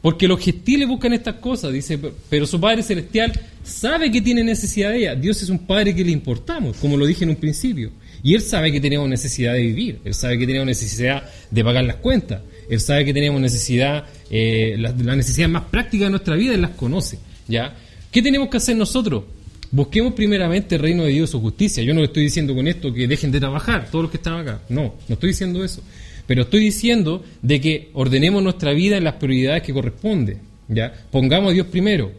[0.00, 1.98] Porque los gentiles buscan estas cosas, dice,
[2.30, 3.32] pero su Padre Celestial
[3.64, 5.20] sabe que tiene necesidad de ellas.
[5.20, 7.90] Dios es un Padre que le importamos, como lo dije en un principio.
[8.22, 11.84] Y Él sabe que tenemos necesidad de vivir, Él sabe que tenemos necesidad de pagar
[11.84, 16.36] las cuentas, Él sabe que tenemos necesidad, eh, la, la necesidad más práctica de nuestra
[16.36, 17.18] vida, Él las conoce.
[17.48, 17.74] ¿ya?
[18.12, 19.24] ¿Qué tenemos que hacer nosotros?
[19.72, 21.82] Busquemos primeramente el reino de Dios, su justicia.
[21.82, 24.34] Yo no le estoy diciendo con esto que dejen de trabajar todos los que están
[24.34, 24.62] acá.
[24.68, 25.82] No, no estoy diciendo eso.
[26.26, 30.38] Pero estoy diciendo de que ordenemos nuestra vida en las prioridades que corresponde.
[30.68, 30.92] ¿ya?
[31.10, 32.10] Pongamos a Dios primero.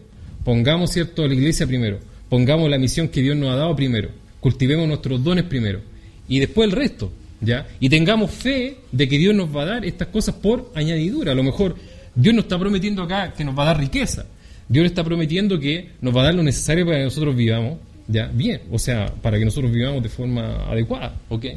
[0.43, 1.99] Pongamos, ¿cierto?, a la iglesia primero.
[2.29, 4.09] Pongamos la misión que Dios nos ha dado primero.
[4.39, 5.81] Cultivemos nuestros dones primero.
[6.29, 7.11] Y después el resto.
[7.41, 7.67] ¿ya?
[7.79, 11.33] Y tengamos fe de que Dios nos va a dar estas cosas por añadidura.
[11.33, 11.75] A lo mejor
[12.15, 14.25] Dios nos está prometiendo acá que nos va a dar riqueza.
[14.71, 18.27] Dios está prometiendo que nos va a dar lo necesario para que nosotros vivamos ya
[18.27, 21.47] bien, o sea, para que nosotros vivamos de forma adecuada, ¿ok?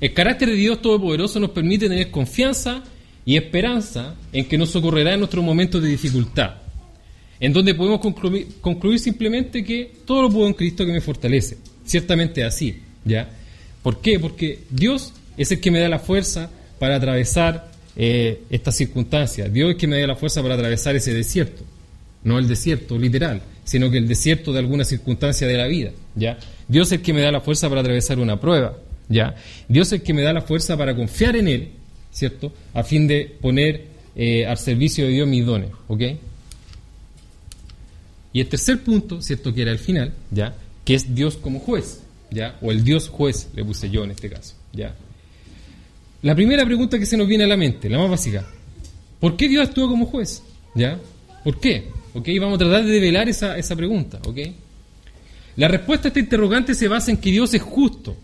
[0.00, 2.82] El carácter de Dios Todopoderoso nos permite tener confianza
[3.24, 6.54] y esperanza en que nos socorrerá en nuestros momentos de dificultad,
[7.38, 11.58] en donde podemos concluir, concluir simplemente que todo lo puedo en Cristo que me fortalece.
[11.84, 13.30] Ciertamente así, ¿ya?
[13.84, 14.18] ¿Por qué?
[14.18, 19.48] Porque Dios es el que me da la fuerza para atravesar eh, esta circunstancia.
[19.48, 21.62] Dios es que me dé la fuerza para atravesar ese desierto.
[22.24, 25.90] No el desierto literal, sino que el desierto de alguna circunstancia de la vida.
[26.14, 26.38] ¿ya?
[26.68, 28.76] Dios es el que me da la fuerza para atravesar una prueba.
[29.08, 29.34] ¿ya?
[29.68, 31.70] Dios es el que me da la fuerza para confiar en Él,
[32.12, 32.52] ¿cierto?
[32.74, 35.70] A fin de poner eh, al servicio de Dios mis dones.
[38.32, 39.52] Y el tercer punto, ¿cierto?
[39.52, 40.54] Que era el final, ¿ya?
[40.84, 42.56] Que es Dios como juez, ¿ya?
[42.62, 44.94] O el Dios juez, le puse yo en este caso, ¿ya?
[46.22, 48.46] La primera pregunta que se nos viene a la mente, la más básica,
[49.18, 50.40] ¿por qué Dios actúa como juez?
[50.72, 50.96] ¿Ya?
[51.42, 51.88] ¿Por qué?
[52.14, 52.28] ¿Ok?
[52.40, 54.38] Vamos a tratar de develar esa, esa pregunta, ¿ok?
[55.56, 58.16] La respuesta a este interrogante se basa en que Dios es justo,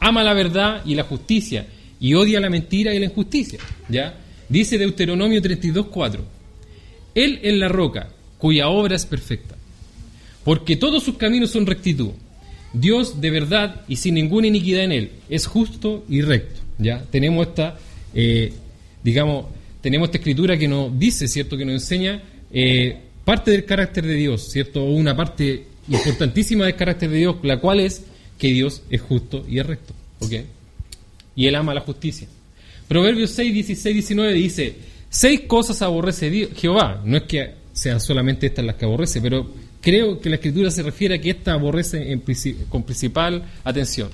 [0.00, 1.66] ama la verdad y la justicia,
[2.00, 4.18] y odia la mentira y la injusticia, ¿ya?
[4.48, 6.18] Dice Deuteronomio 32.4,
[7.14, 8.08] Él es la roca,
[8.38, 9.54] cuya obra es perfecta,
[10.42, 12.10] porque todos sus caminos son rectitud,
[12.72, 16.60] Dios de verdad y sin ninguna iniquidad en él, es justo y recto.
[17.10, 17.78] Tenemos esta,
[18.14, 18.52] eh,
[19.02, 19.46] digamos,
[19.80, 21.56] tenemos esta escritura que nos dice, ¿cierto?
[21.56, 22.22] Que nos enseña
[22.52, 24.84] eh, parte del carácter de Dios, ¿cierto?
[24.84, 28.04] Una parte importantísima del carácter de Dios, la cual es
[28.38, 29.94] que Dios es justo y es recto.
[30.20, 30.32] ¿Ok?
[31.34, 32.28] Y Él ama la justicia.
[32.88, 34.76] Proverbios 6, 16, 19 dice,
[35.08, 37.00] seis cosas aborrece Dios, Jehová.
[37.04, 40.82] No es que sean solamente estas las que aborrece, pero creo que la escritura se
[40.82, 42.20] refiere a que esta aborrece
[42.68, 44.10] con principal atención.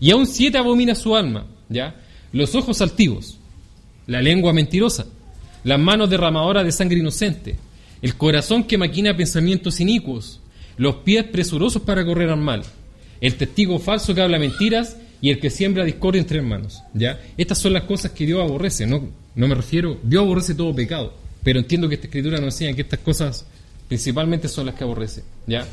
[0.00, 1.94] Y aún siete abomina su alma, ¿ya?
[2.34, 3.38] Los ojos altivos,
[4.08, 5.06] la lengua mentirosa,
[5.62, 7.54] las manos derramadoras de sangre inocente,
[8.02, 10.40] el corazón que maquina pensamientos inicuos,
[10.76, 12.64] los pies presurosos para correr al mal,
[13.20, 16.82] el testigo falso que habla mentiras y el que siembra discordia entre hermanos.
[16.92, 17.20] ¿ya?
[17.36, 21.14] Estas son las cosas que Dios aborrece, no, no me refiero, Dios aborrece todo pecado,
[21.44, 23.46] pero entiendo que esta escritura nos enseña que estas cosas
[23.86, 25.22] principalmente son las que aborrece.
[25.46, 25.64] ¿ya?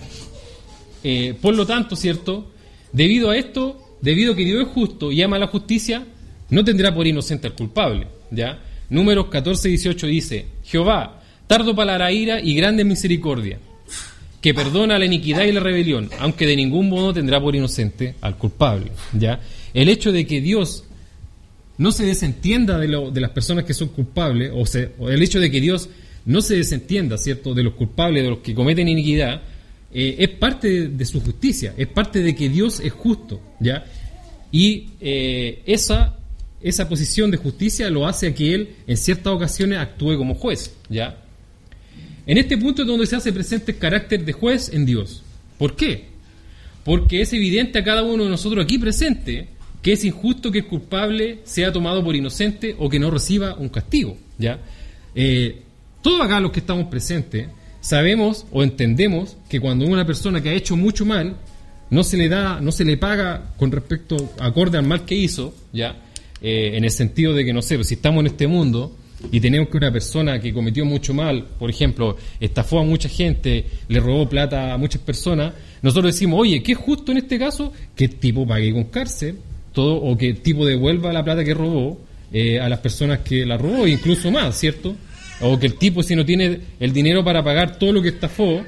[1.04, 2.52] Eh, por lo tanto, ¿cierto?
[2.94, 6.06] Debido a esto, debido a que Dios es justo y ama la justicia,
[6.52, 8.08] no tendrá por inocente al culpable.
[8.30, 8.60] ¿ya?
[8.90, 13.58] Números 14 y 18 dice, Jehová, tardo para la ira y grande misericordia,
[14.40, 18.38] que perdona la iniquidad y la rebelión, aunque de ningún modo tendrá por inocente al
[18.38, 18.92] culpable.
[19.14, 19.40] ¿ya?
[19.74, 20.84] El hecho de que Dios
[21.78, 24.64] no se desentienda de, lo, de las personas que son culpables, o,
[25.04, 25.90] o, el hecho de que Dios
[26.26, 29.42] no se desentienda, ¿cierto?, de los culpables, de los que cometen iniquidad,
[29.94, 33.86] eh, es parte de, su justicia, es parte de que Dios es justo, ¿ya?
[34.52, 36.18] Y eh, esa,
[36.64, 40.74] esa posición de justicia lo hace a que Él, en ciertas ocasiones, actúe como juez,
[40.90, 41.18] ¿ya?
[42.26, 45.24] En este punto es donde se hace presente el carácter de juez en Dios.
[45.58, 46.06] ¿Por qué?
[46.84, 49.48] Porque es evidente a cada uno de nosotros aquí presente
[49.82, 53.70] que es injusto que el culpable sea tomado por inocente o que no reciba un
[53.70, 54.18] castigo.
[54.38, 54.60] ¿ya?
[55.16, 55.62] Eh,
[56.02, 57.48] todos acá los que estamos presentes
[57.80, 61.36] sabemos o entendemos que cuando una persona que ha hecho mucho mal
[61.90, 65.54] no se le da, no se le paga con respecto acorde al mal que hizo,
[65.74, 65.96] ya,
[66.42, 68.96] eh, en el sentido de que no sé, si estamos en este mundo
[69.32, 73.66] y tenemos que una persona que cometió mucho mal, por ejemplo, estafó a mucha gente,
[73.88, 77.72] le robó plata a muchas personas, nosotros decimos, oye, ¿qué es justo en este caso?
[77.96, 79.38] Que el tipo pague con cárcel,
[79.74, 82.00] todo, o que el tipo devuelva la plata que robó
[82.34, 84.96] eh, a las personas que la robó, incluso más, ¿cierto?
[85.42, 88.64] O que el tipo, si no tiene el dinero para pagar todo lo que estafó,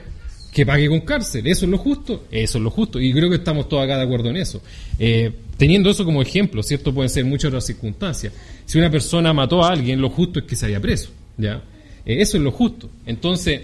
[0.53, 1.47] que pague con cárcel.
[1.47, 2.25] ¿Eso es lo justo?
[2.29, 3.01] Eso es lo justo.
[3.01, 4.61] Y creo que estamos todos acá de acuerdo en eso.
[4.99, 6.93] Eh, teniendo eso como ejemplo, ¿cierto?
[6.93, 8.31] Pueden ser muchas otras circunstancias.
[8.65, 11.09] Si una persona mató a alguien, lo justo es que se haya preso.
[11.37, 11.63] ¿Ya?
[12.05, 12.89] Eh, eso es lo justo.
[13.07, 13.61] Entonces,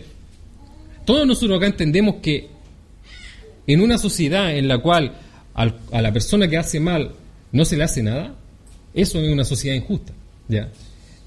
[1.06, 2.48] todos nosotros acá entendemos que
[3.68, 5.14] en una sociedad en la cual
[5.54, 7.12] a la persona que hace mal
[7.52, 8.34] no se le hace nada,
[8.94, 10.12] eso es una sociedad injusta.
[10.48, 10.70] ¿Ya?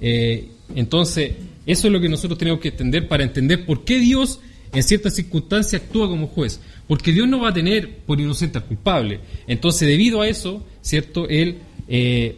[0.00, 1.32] Eh, entonces,
[1.66, 4.40] eso es lo que nosotros tenemos que entender para entender por qué Dios
[4.73, 8.64] en ciertas circunstancias actúa como juez, porque Dios no va a tener por inocente al
[8.64, 9.20] culpable.
[9.47, 11.29] Entonces, debido a eso, ¿cierto?
[11.29, 11.59] Él,
[11.89, 12.37] eh,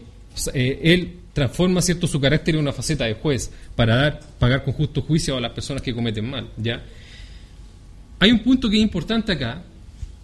[0.52, 4.74] eh, él transforma, ¿cierto?, su carácter en una faceta de juez para dar, pagar con
[4.74, 6.82] justo juicio a las personas que cometen mal, ¿ya?
[8.20, 9.62] Hay un punto que es importante acá,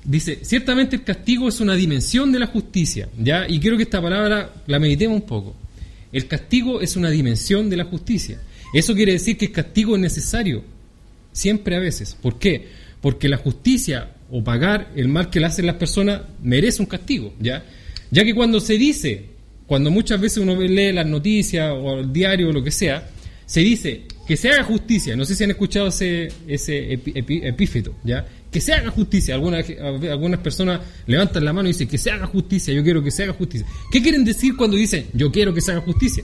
[0.05, 3.47] dice, ciertamente el castigo es una dimensión de la justicia, ¿ya?
[3.49, 5.55] Y quiero que esta palabra la meditemos un poco.
[6.13, 8.41] El castigo es una dimensión de la justicia.
[8.73, 10.63] Eso quiere decir que el castigo es necesario,
[11.33, 12.17] siempre a veces.
[12.21, 12.69] ¿Por qué?
[13.01, 17.35] Porque la justicia o pagar el mal que le hacen las personas merece un castigo,
[17.41, 17.65] ¿ya?
[18.11, 19.27] Ya que cuando se dice,
[19.67, 23.09] cuando muchas veces uno lee las noticias o el diario o lo que sea,
[23.47, 25.17] se dice que se haga justicia.
[25.17, 28.25] No sé si han escuchado ese, ese epífeto, ¿ya?
[28.51, 29.35] Que se haga justicia.
[29.35, 29.67] Algunas,
[30.09, 33.25] algunas personas levantan la mano y dicen que se haga justicia, yo quiero que se
[33.25, 33.67] haga justicia.
[33.91, 36.23] ¿Qué quieren decir cuando dicen yo quiero que se haga justicia?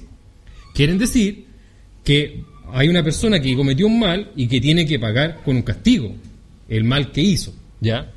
[0.72, 1.46] Quieren decir
[2.04, 5.62] que hay una persona que cometió un mal y que tiene que pagar con un
[5.62, 6.12] castigo
[6.68, 8.10] el mal que hizo, ¿ya?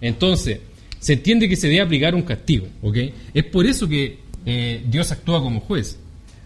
[0.00, 0.58] Entonces,
[0.98, 2.96] se entiende que se debe aplicar un castigo, ¿ok?
[3.34, 5.98] Es por eso que eh, Dios actúa como juez.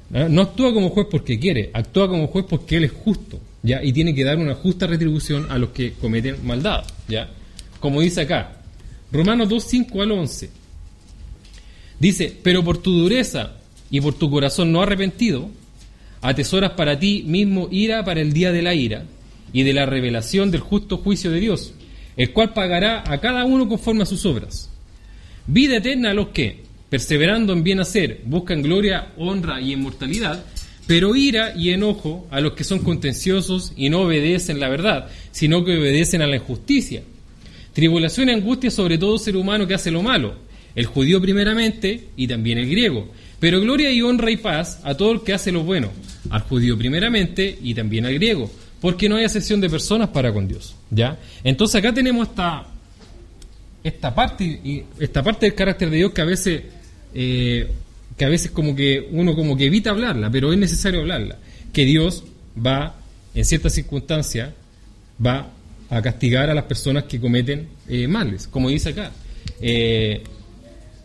[0.08, 3.82] No actúa como juez porque quiere, actúa como juez porque Él es justo, ¿ya?
[3.82, 7.28] Y tiene que dar una justa retribución a los que cometen maldad, ¿ya?
[7.80, 8.60] Como dice acá,
[9.10, 10.50] Romanos 2, 5 al 11.
[11.98, 13.54] Dice, pero por tu dureza
[13.90, 15.50] y por tu corazón no arrepentido,
[16.28, 19.04] atesoras para ti mismo ira para el día de la ira
[19.52, 21.72] y de la revelación del justo juicio de Dios,
[22.16, 24.68] el cual pagará a cada uno conforme a sus obras.
[25.46, 30.44] Vida eterna a los que, perseverando en bien hacer, buscan gloria, honra y inmortalidad,
[30.86, 35.64] pero ira y enojo a los que son contenciosos y no obedecen la verdad, sino
[35.64, 37.02] que obedecen a la injusticia.
[37.72, 40.34] Tribulación y angustia sobre todo ser humano que hace lo malo,
[40.74, 43.08] el judío primeramente y también el griego,
[43.40, 45.90] pero gloria y honra y paz a todo el que hace lo bueno,
[46.30, 50.48] al judío primeramente y también al griego, porque no hay excepción de personas para con
[50.48, 50.74] Dios.
[50.90, 51.18] ¿ya?
[51.44, 52.66] Entonces acá tenemos esta,
[53.82, 56.62] esta parte y esta parte del carácter de Dios que a veces
[57.14, 57.70] eh,
[58.16, 61.36] que a veces como que uno como que evita hablarla, pero es necesario hablarla,
[61.72, 62.24] que Dios
[62.64, 62.96] va
[63.34, 64.50] en ciertas circunstancias
[65.24, 65.50] va
[65.90, 69.12] a castigar a las personas que cometen eh, males, como dice acá.
[69.60, 70.22] Eh,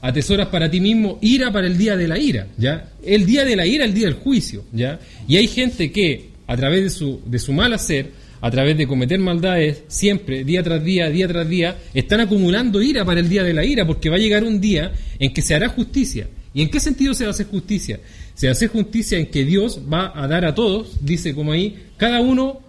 [0.02, 2.90] atesoras para ti mismo ira para el día de la ira, ¿ya?
[3.04, 5.00] El día de la ira, el día del juicio, ¿ya?
[5.28, 8.88] Y hay gente que a través de su, de su mal hacer, a través de
[8.88, 13.44] cometer maldades, siempre, día tras día, día tras día, están acumulando ira para el día
[13.44, 16.28] de la ira, porque va a llegar un día en que se hará justicia.
[16.54, 18.00] ¿Y en qué sentido se hacer justicia?
[18.34, 22.20] Se hace justicia en que Dios va a dar a todos, dice como ahí, cada
[22.20, 22.60] uno,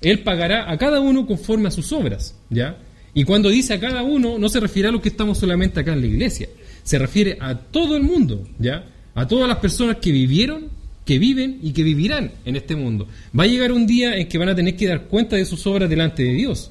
[0.00, 2.78] Él pagará a cada uno conforme a sus obras, ¿ya?
[3.14, 5.92] Y cuando dice a cada uno, no se refiere a los que estamos solamente acá
[5.92, 6.48] en la iglesia,
[6.88, 8.82] se refiere a todo el mundo, ¿ya?
[9.14, 10.70] A todas las personas que vivieron,
[11.04, 13.06] que viven y que vivirán en este mundo.
[13.38, 15.66] Va a llegar un día en que van a tener que dar cuenta de sus
[15.66, 16.70] obras delante de Dios.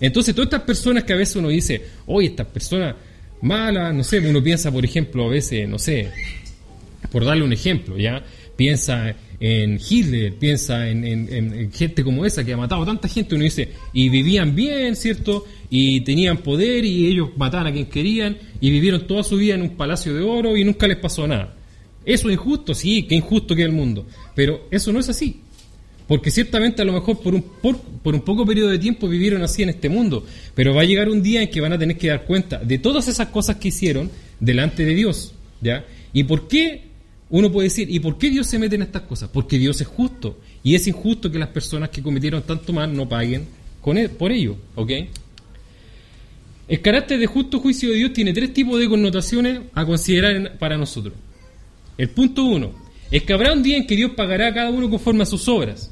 [0.00, 2.94] Entonces, todas estas personas que a veces uno dice, oye, estas personas
[3.42, 6.12] malas, no sé, uno piensa, por ejemplo, a veces, no sé,
[7.12, 8.24] por darle un ejemplo, ¿ya?
[8.56, 13.68] Piensa en Hitler, piensa en, gente como esa que ha matado tanta gente, uno dice,
[13.92, 15.44] y vivían bien, ¿cierto?
[15.70, 19.62] Y tenían poder y ellos mataban a quien querían y vivieron toda su vida en
[19.62, 21.54] un palacio de oro y nunca les pasó nada.
[22.04, 22.74] ¿Eso es injusto?
[22.74, 24.06] Sí, qué injusto que es el mundo.
[24.34, 25.42] Pero eso no es así.
[26.06, 29.62] Porque ciertamente a lo mejor por un, por, un poco periodo de tiempo vivieron así
[29.62, 30.24] en este mundo.
[30.54, 32.78] Pero va a llegar un día en que van a tener que dar cuenta de
[32.78, 34.10] todas esas cosas que hicieron
[34.40, 35.34] delante de Dios.
[35.60, 35.84] ¿Ya?
[36.14, 36.84] ¿Y por qué
[37.28, 39.28] uno puede decir, ¿y por qué Dios se mete en estas cosas?
[39.30, 40.38] Porque Dios es justo.
[40.62, 43.46] Y es injusto que las personas que cometieron tanto mal no paguen
[43.82, 44.56] con por ello.
[44.76, 44.92] ¿Ok?
[46.68, 50.76] El carácter de justo juicio de Dios tiene tres tipos de connotaciones a considerar para
[50.76, 51.14] nosotros.
[51.96, 52.72] El punto uno
[53.10, 55.48] es que habrá un día en que Dios pagará a cada uno conforme a sus
[55.48, 55.90] obras,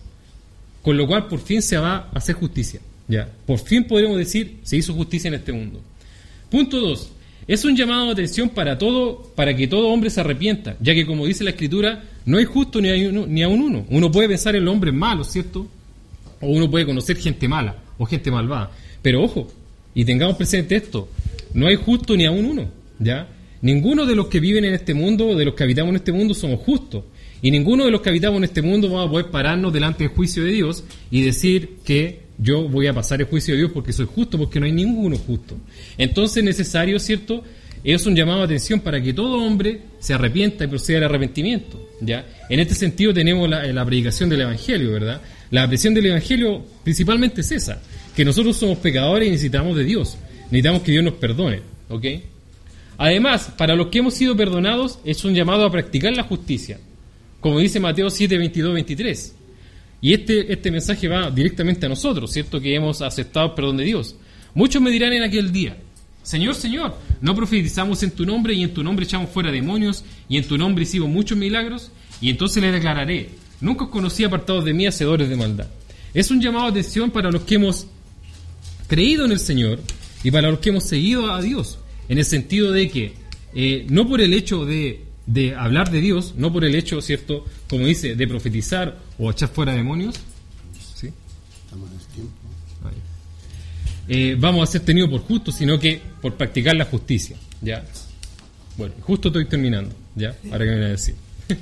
[0.83, 2.81] con lo cual por fin se va a hacer justicia.
[3.09, 5.81] Ya, por fin podremos decir se hizo justicia en este mundo.
[6.51, 7.11] Punto dos,
[7.49, 11.07] es un llamado de atención para todo, para que todo hombre se arrepienta, ya que
[11.07, 13.87] como dice la escritura, no hay justo ni, hay uno, ni a un uno.
[13.89, 15.67] Uno puede pensar en los hombres malos, ¿cierto?
[16.41, 18.73] O uno puede conocer gente mala o gente malvada.
[19.01, 19.49] Pero ojo,
[19.97, 21.09] y tengamos presente esto,
[21.55, 23.29] no hay justo ni a un uno, ¿ya?
[23.63, 26.35] Ninguno de los que viven en este mundo, de los que habitamos en este mundo,
[26.35, 27.05] somos justos.
[27.41, 30.13] Y ninguno de los que habitamos en este mundo vamos a poder pararnos delante del
[30.13, 33.95] juicio de Dios y decir que yo voy a pasar el juicio de Dios porque
[33.95, 35.57] soy justo, porque no hay ninguno justo.
[35.97, 37.43] Entonces es necesario, ¿cierto?
[37.83, 41.89] Es un llamado a atención para que todo hombre se arrepienta y proceda al arrepentimiento.
[42.03, 42.27] ¿ya?
[42.51, 45.23] En este sentido tenemos la, la predicación del Evangelio, ¿verdad?
[45.51, 47.81] La predicación del Evangelio principalmente es esa,
[48.17, 50.17] que nosotros somos pecadores y necesitamos de Dios.
[50.47, 51.61] Necesitamos que Dios nos perdone.
[51.89, 52.05] ¿ok?
[52.99, 56.81] Además, para los que hemos sido perdonados, es un llamado a practicar la justicia,
[57.41, 59.35] como dice Mateo 7, 22, 23.
[60.01, 62.61] Y este, este mensaje va directamente a nosotros, ¿cierto?
[62.61, 64.17] Que hemos aceptado el perdón de Dios.
[64.55, 65.77] Muchos me dirán en aquel día,
[66.23, 70.39] Señor, Señor, ¿no profetizamos en tu nombre y en tu nombre echamos fuera demonios y
[70.39, 71.93] en tu nombre hicimos muchos milagros?
[72.21, 73.29] Y entonces le declararé,
[73.61, 75.69] nunca os conocí apartados de mí, hacedores de maldad.
[76.15, 77.87] Es un llamado a atención para los que hemos
[78.87, 79.81] creído en el Señor
[80.23, 81.79] y para los que hemos seguido a Dios,
[82.09, 83.15] en el sentido de que
[83.55, 87.45] eh, no por el hecho de de hablar de Dios, no por el hecho, ¿cierto?
[87.69, 90.15] Como dice, de profetizar o echar fuera demonios,
[90.95, 91.11] ¿sí?
[94.09, 97.85] Eh, vamos a ser tenidos por justos, sino que por practicar la justicia, ¿ya?
[98.77, 100.37] Bueno, justo estoy terminando, ¿ya?
[100.53, 101.17] Ahora que me voy a decir.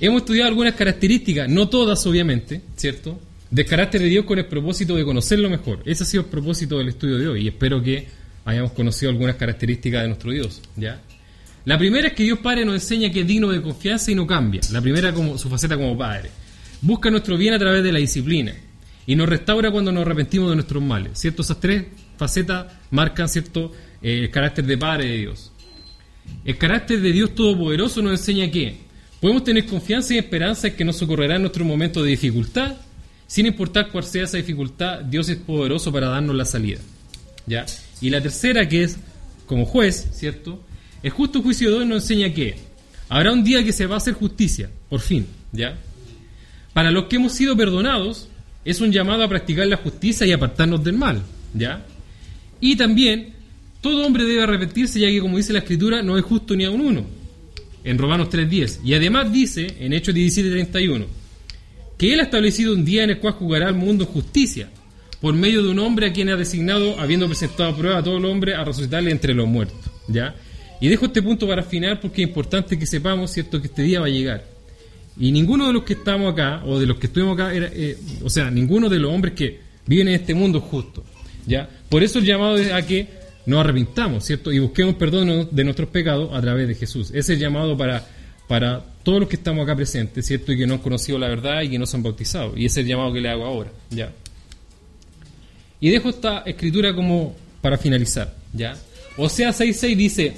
[0.00, 3.20] Hemos estudiado algunas características, no todas obviamente, ¿cierto?
[3.50, 5.82] Del carácter de Dios con el propósito de conocerlo mejor.
[5.84, 8.06] Ese ha sido el propósito del estudio de hoy y espero que
[8.44, 11.00] hayamos conocido algunas características de nuestro Dios, ¿ya?
[11.64, 14.26] La primera es que Dios Padre nos enseña que es digno de confianza y no
[14.26, 14.60] cambia.
[14.72, 16.30] La primera como su faceta como Padre.
[16.80, 18.54] Busca nuestro bien a través de la disciplina
[19.06, 21.18] y nos restaura cuando nos arrepentimos de nuestros males.
[21.18, 21.42] ¿Cierto?
[21.42, 21.84] Esas tres
[22.16, 25.52] facetas marcan cierto eh, el carácter de Padre de Dios.
[26.44, 28.76] El carácter de Dios Todopoderoso nos enseña que
[29.20, 32.76] podemos tener confianza y esperanza en que nos socorrerá en nuestro momento de dificultad.
[33.30, 36.80] Sin importar cuál sea esa dificultad, Dios es poderoso para darnos la salida.
[37.46, 37.64] ¿Ya?
[38.00, 38.96] Y la tercera, que es
[39.46, 40.60] como juez, ¿cierto?
[41.00, 42.56] El justo juicio de Dios nos enseña que
[43.08, 45.78] habrá un día que se va a hacer justicia, por fin, ¿ya?
[46.72, 48.28] Para los que hemos sido perdonados,
[48.64, 51.22] es un llamado a practicar la justicia y apartarnos del mal,
[51.54, 51.86] ¿ya?
[52.60, 53.34] Y también,
[53.80, 56.70] todo hombre debe arrepentirse, ya que como dice la Escritura, no es justo ni a
[56.72, 57.06] un uno,
[57.84, 58.80] en Romanos 3.10.
[58.84, 61.06] Y además dice, en Hechos 17.31,
[62.00, 64.70] que Él ha establecido un día en el cual jugará al mundo justicia,
[65.20, 68.24] por medio de un hombre a quien ha designado, habiendo presentado prueba a todo el
[68.24, 69.78] hombre, a resucitarle entre los muertos,
[70.08, 70.34] ¿ya?
[70.80, 74.00] Y dejo este punto para final porque es importante que sepamos, ¿cierto?, que este día
[74.00, 74.46] va a llegar.
[75.18, 78.30] Y ninguno de los que estamos acá, o de los que estuvimos acá, eh, o
[78.30, 81.04] sea, ninguno de los hombres que viven en este mundo justo.
[81.46, 81.68] ¿ya?
[81.90, 83.08] Por eso el llamado es a que
[83.44, 84.50] nos arrepintamos, ¿cierto?
[84.50, 87.10] Y busquemos perdón de nuestros pecados a través de Jesús.
[87.10, 88.06] Ese es el llamado para,
[88.50, 90.50] para todos los que estamos acá presentes, ¿cierto?
[90.50, 92.56] Y que no han conocido la verdad y que no se han bautizado.
[92.56, 94.10] Y ese es el llamado que le hago ahora, ¿ya?
[95.80, 98.76] Y dejo esta escritura como para finalizar, ¿ya?
[99.16, 100.36] O sea, 6.6 dice,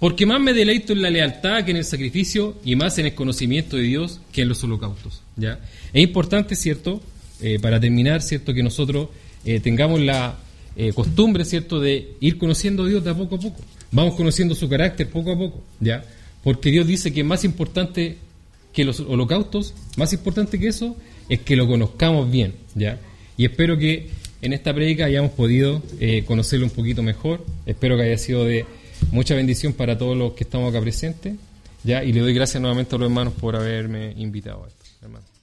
[0.00, 3.14] porque más me deleito en la lealtad que en el sacrificio y más en el
[3.14, 5.60] conocimiento de Dios que en los holocaustos, ¿ya?
[5.92, 7.00] Es importante, ¿cierto?
[7.40, 8.52] Eh, para terminar, ¿cierto?
[8.52, 9.10] Que nosotros
[9.44, 10.38] eh, tengamos la
[10.74, 13.60] eh, costumbre, ¿cierto?, de ir conociendo a Dios de poco a poco.
[13.92, 16.02] Vamos conociendo su carácter poco a poco, ¿ya?
[16.44, 18.18] Porque Dios dice que más importante
[18.72, 20.96] que los holocaustos, más importante que eso,
[21.28, 23.00] es que lo conozcamos bien, ¿ya?
[23.36, 24.10] Y espero que
[24.42, 27.44] en esta prédica hayamos podido eh, conocerlo un poquito mejor.
[27.64, 28.66] Espero que haya sido de
[29.10, 31.34] mucha bendición para todos los que estamos acá presentes,
[31.82, 32.04] ¿ya?
[32.04, 35.33] Y le doy gracias nuevamente a los hermanos por haberme invitado a esto, hermano.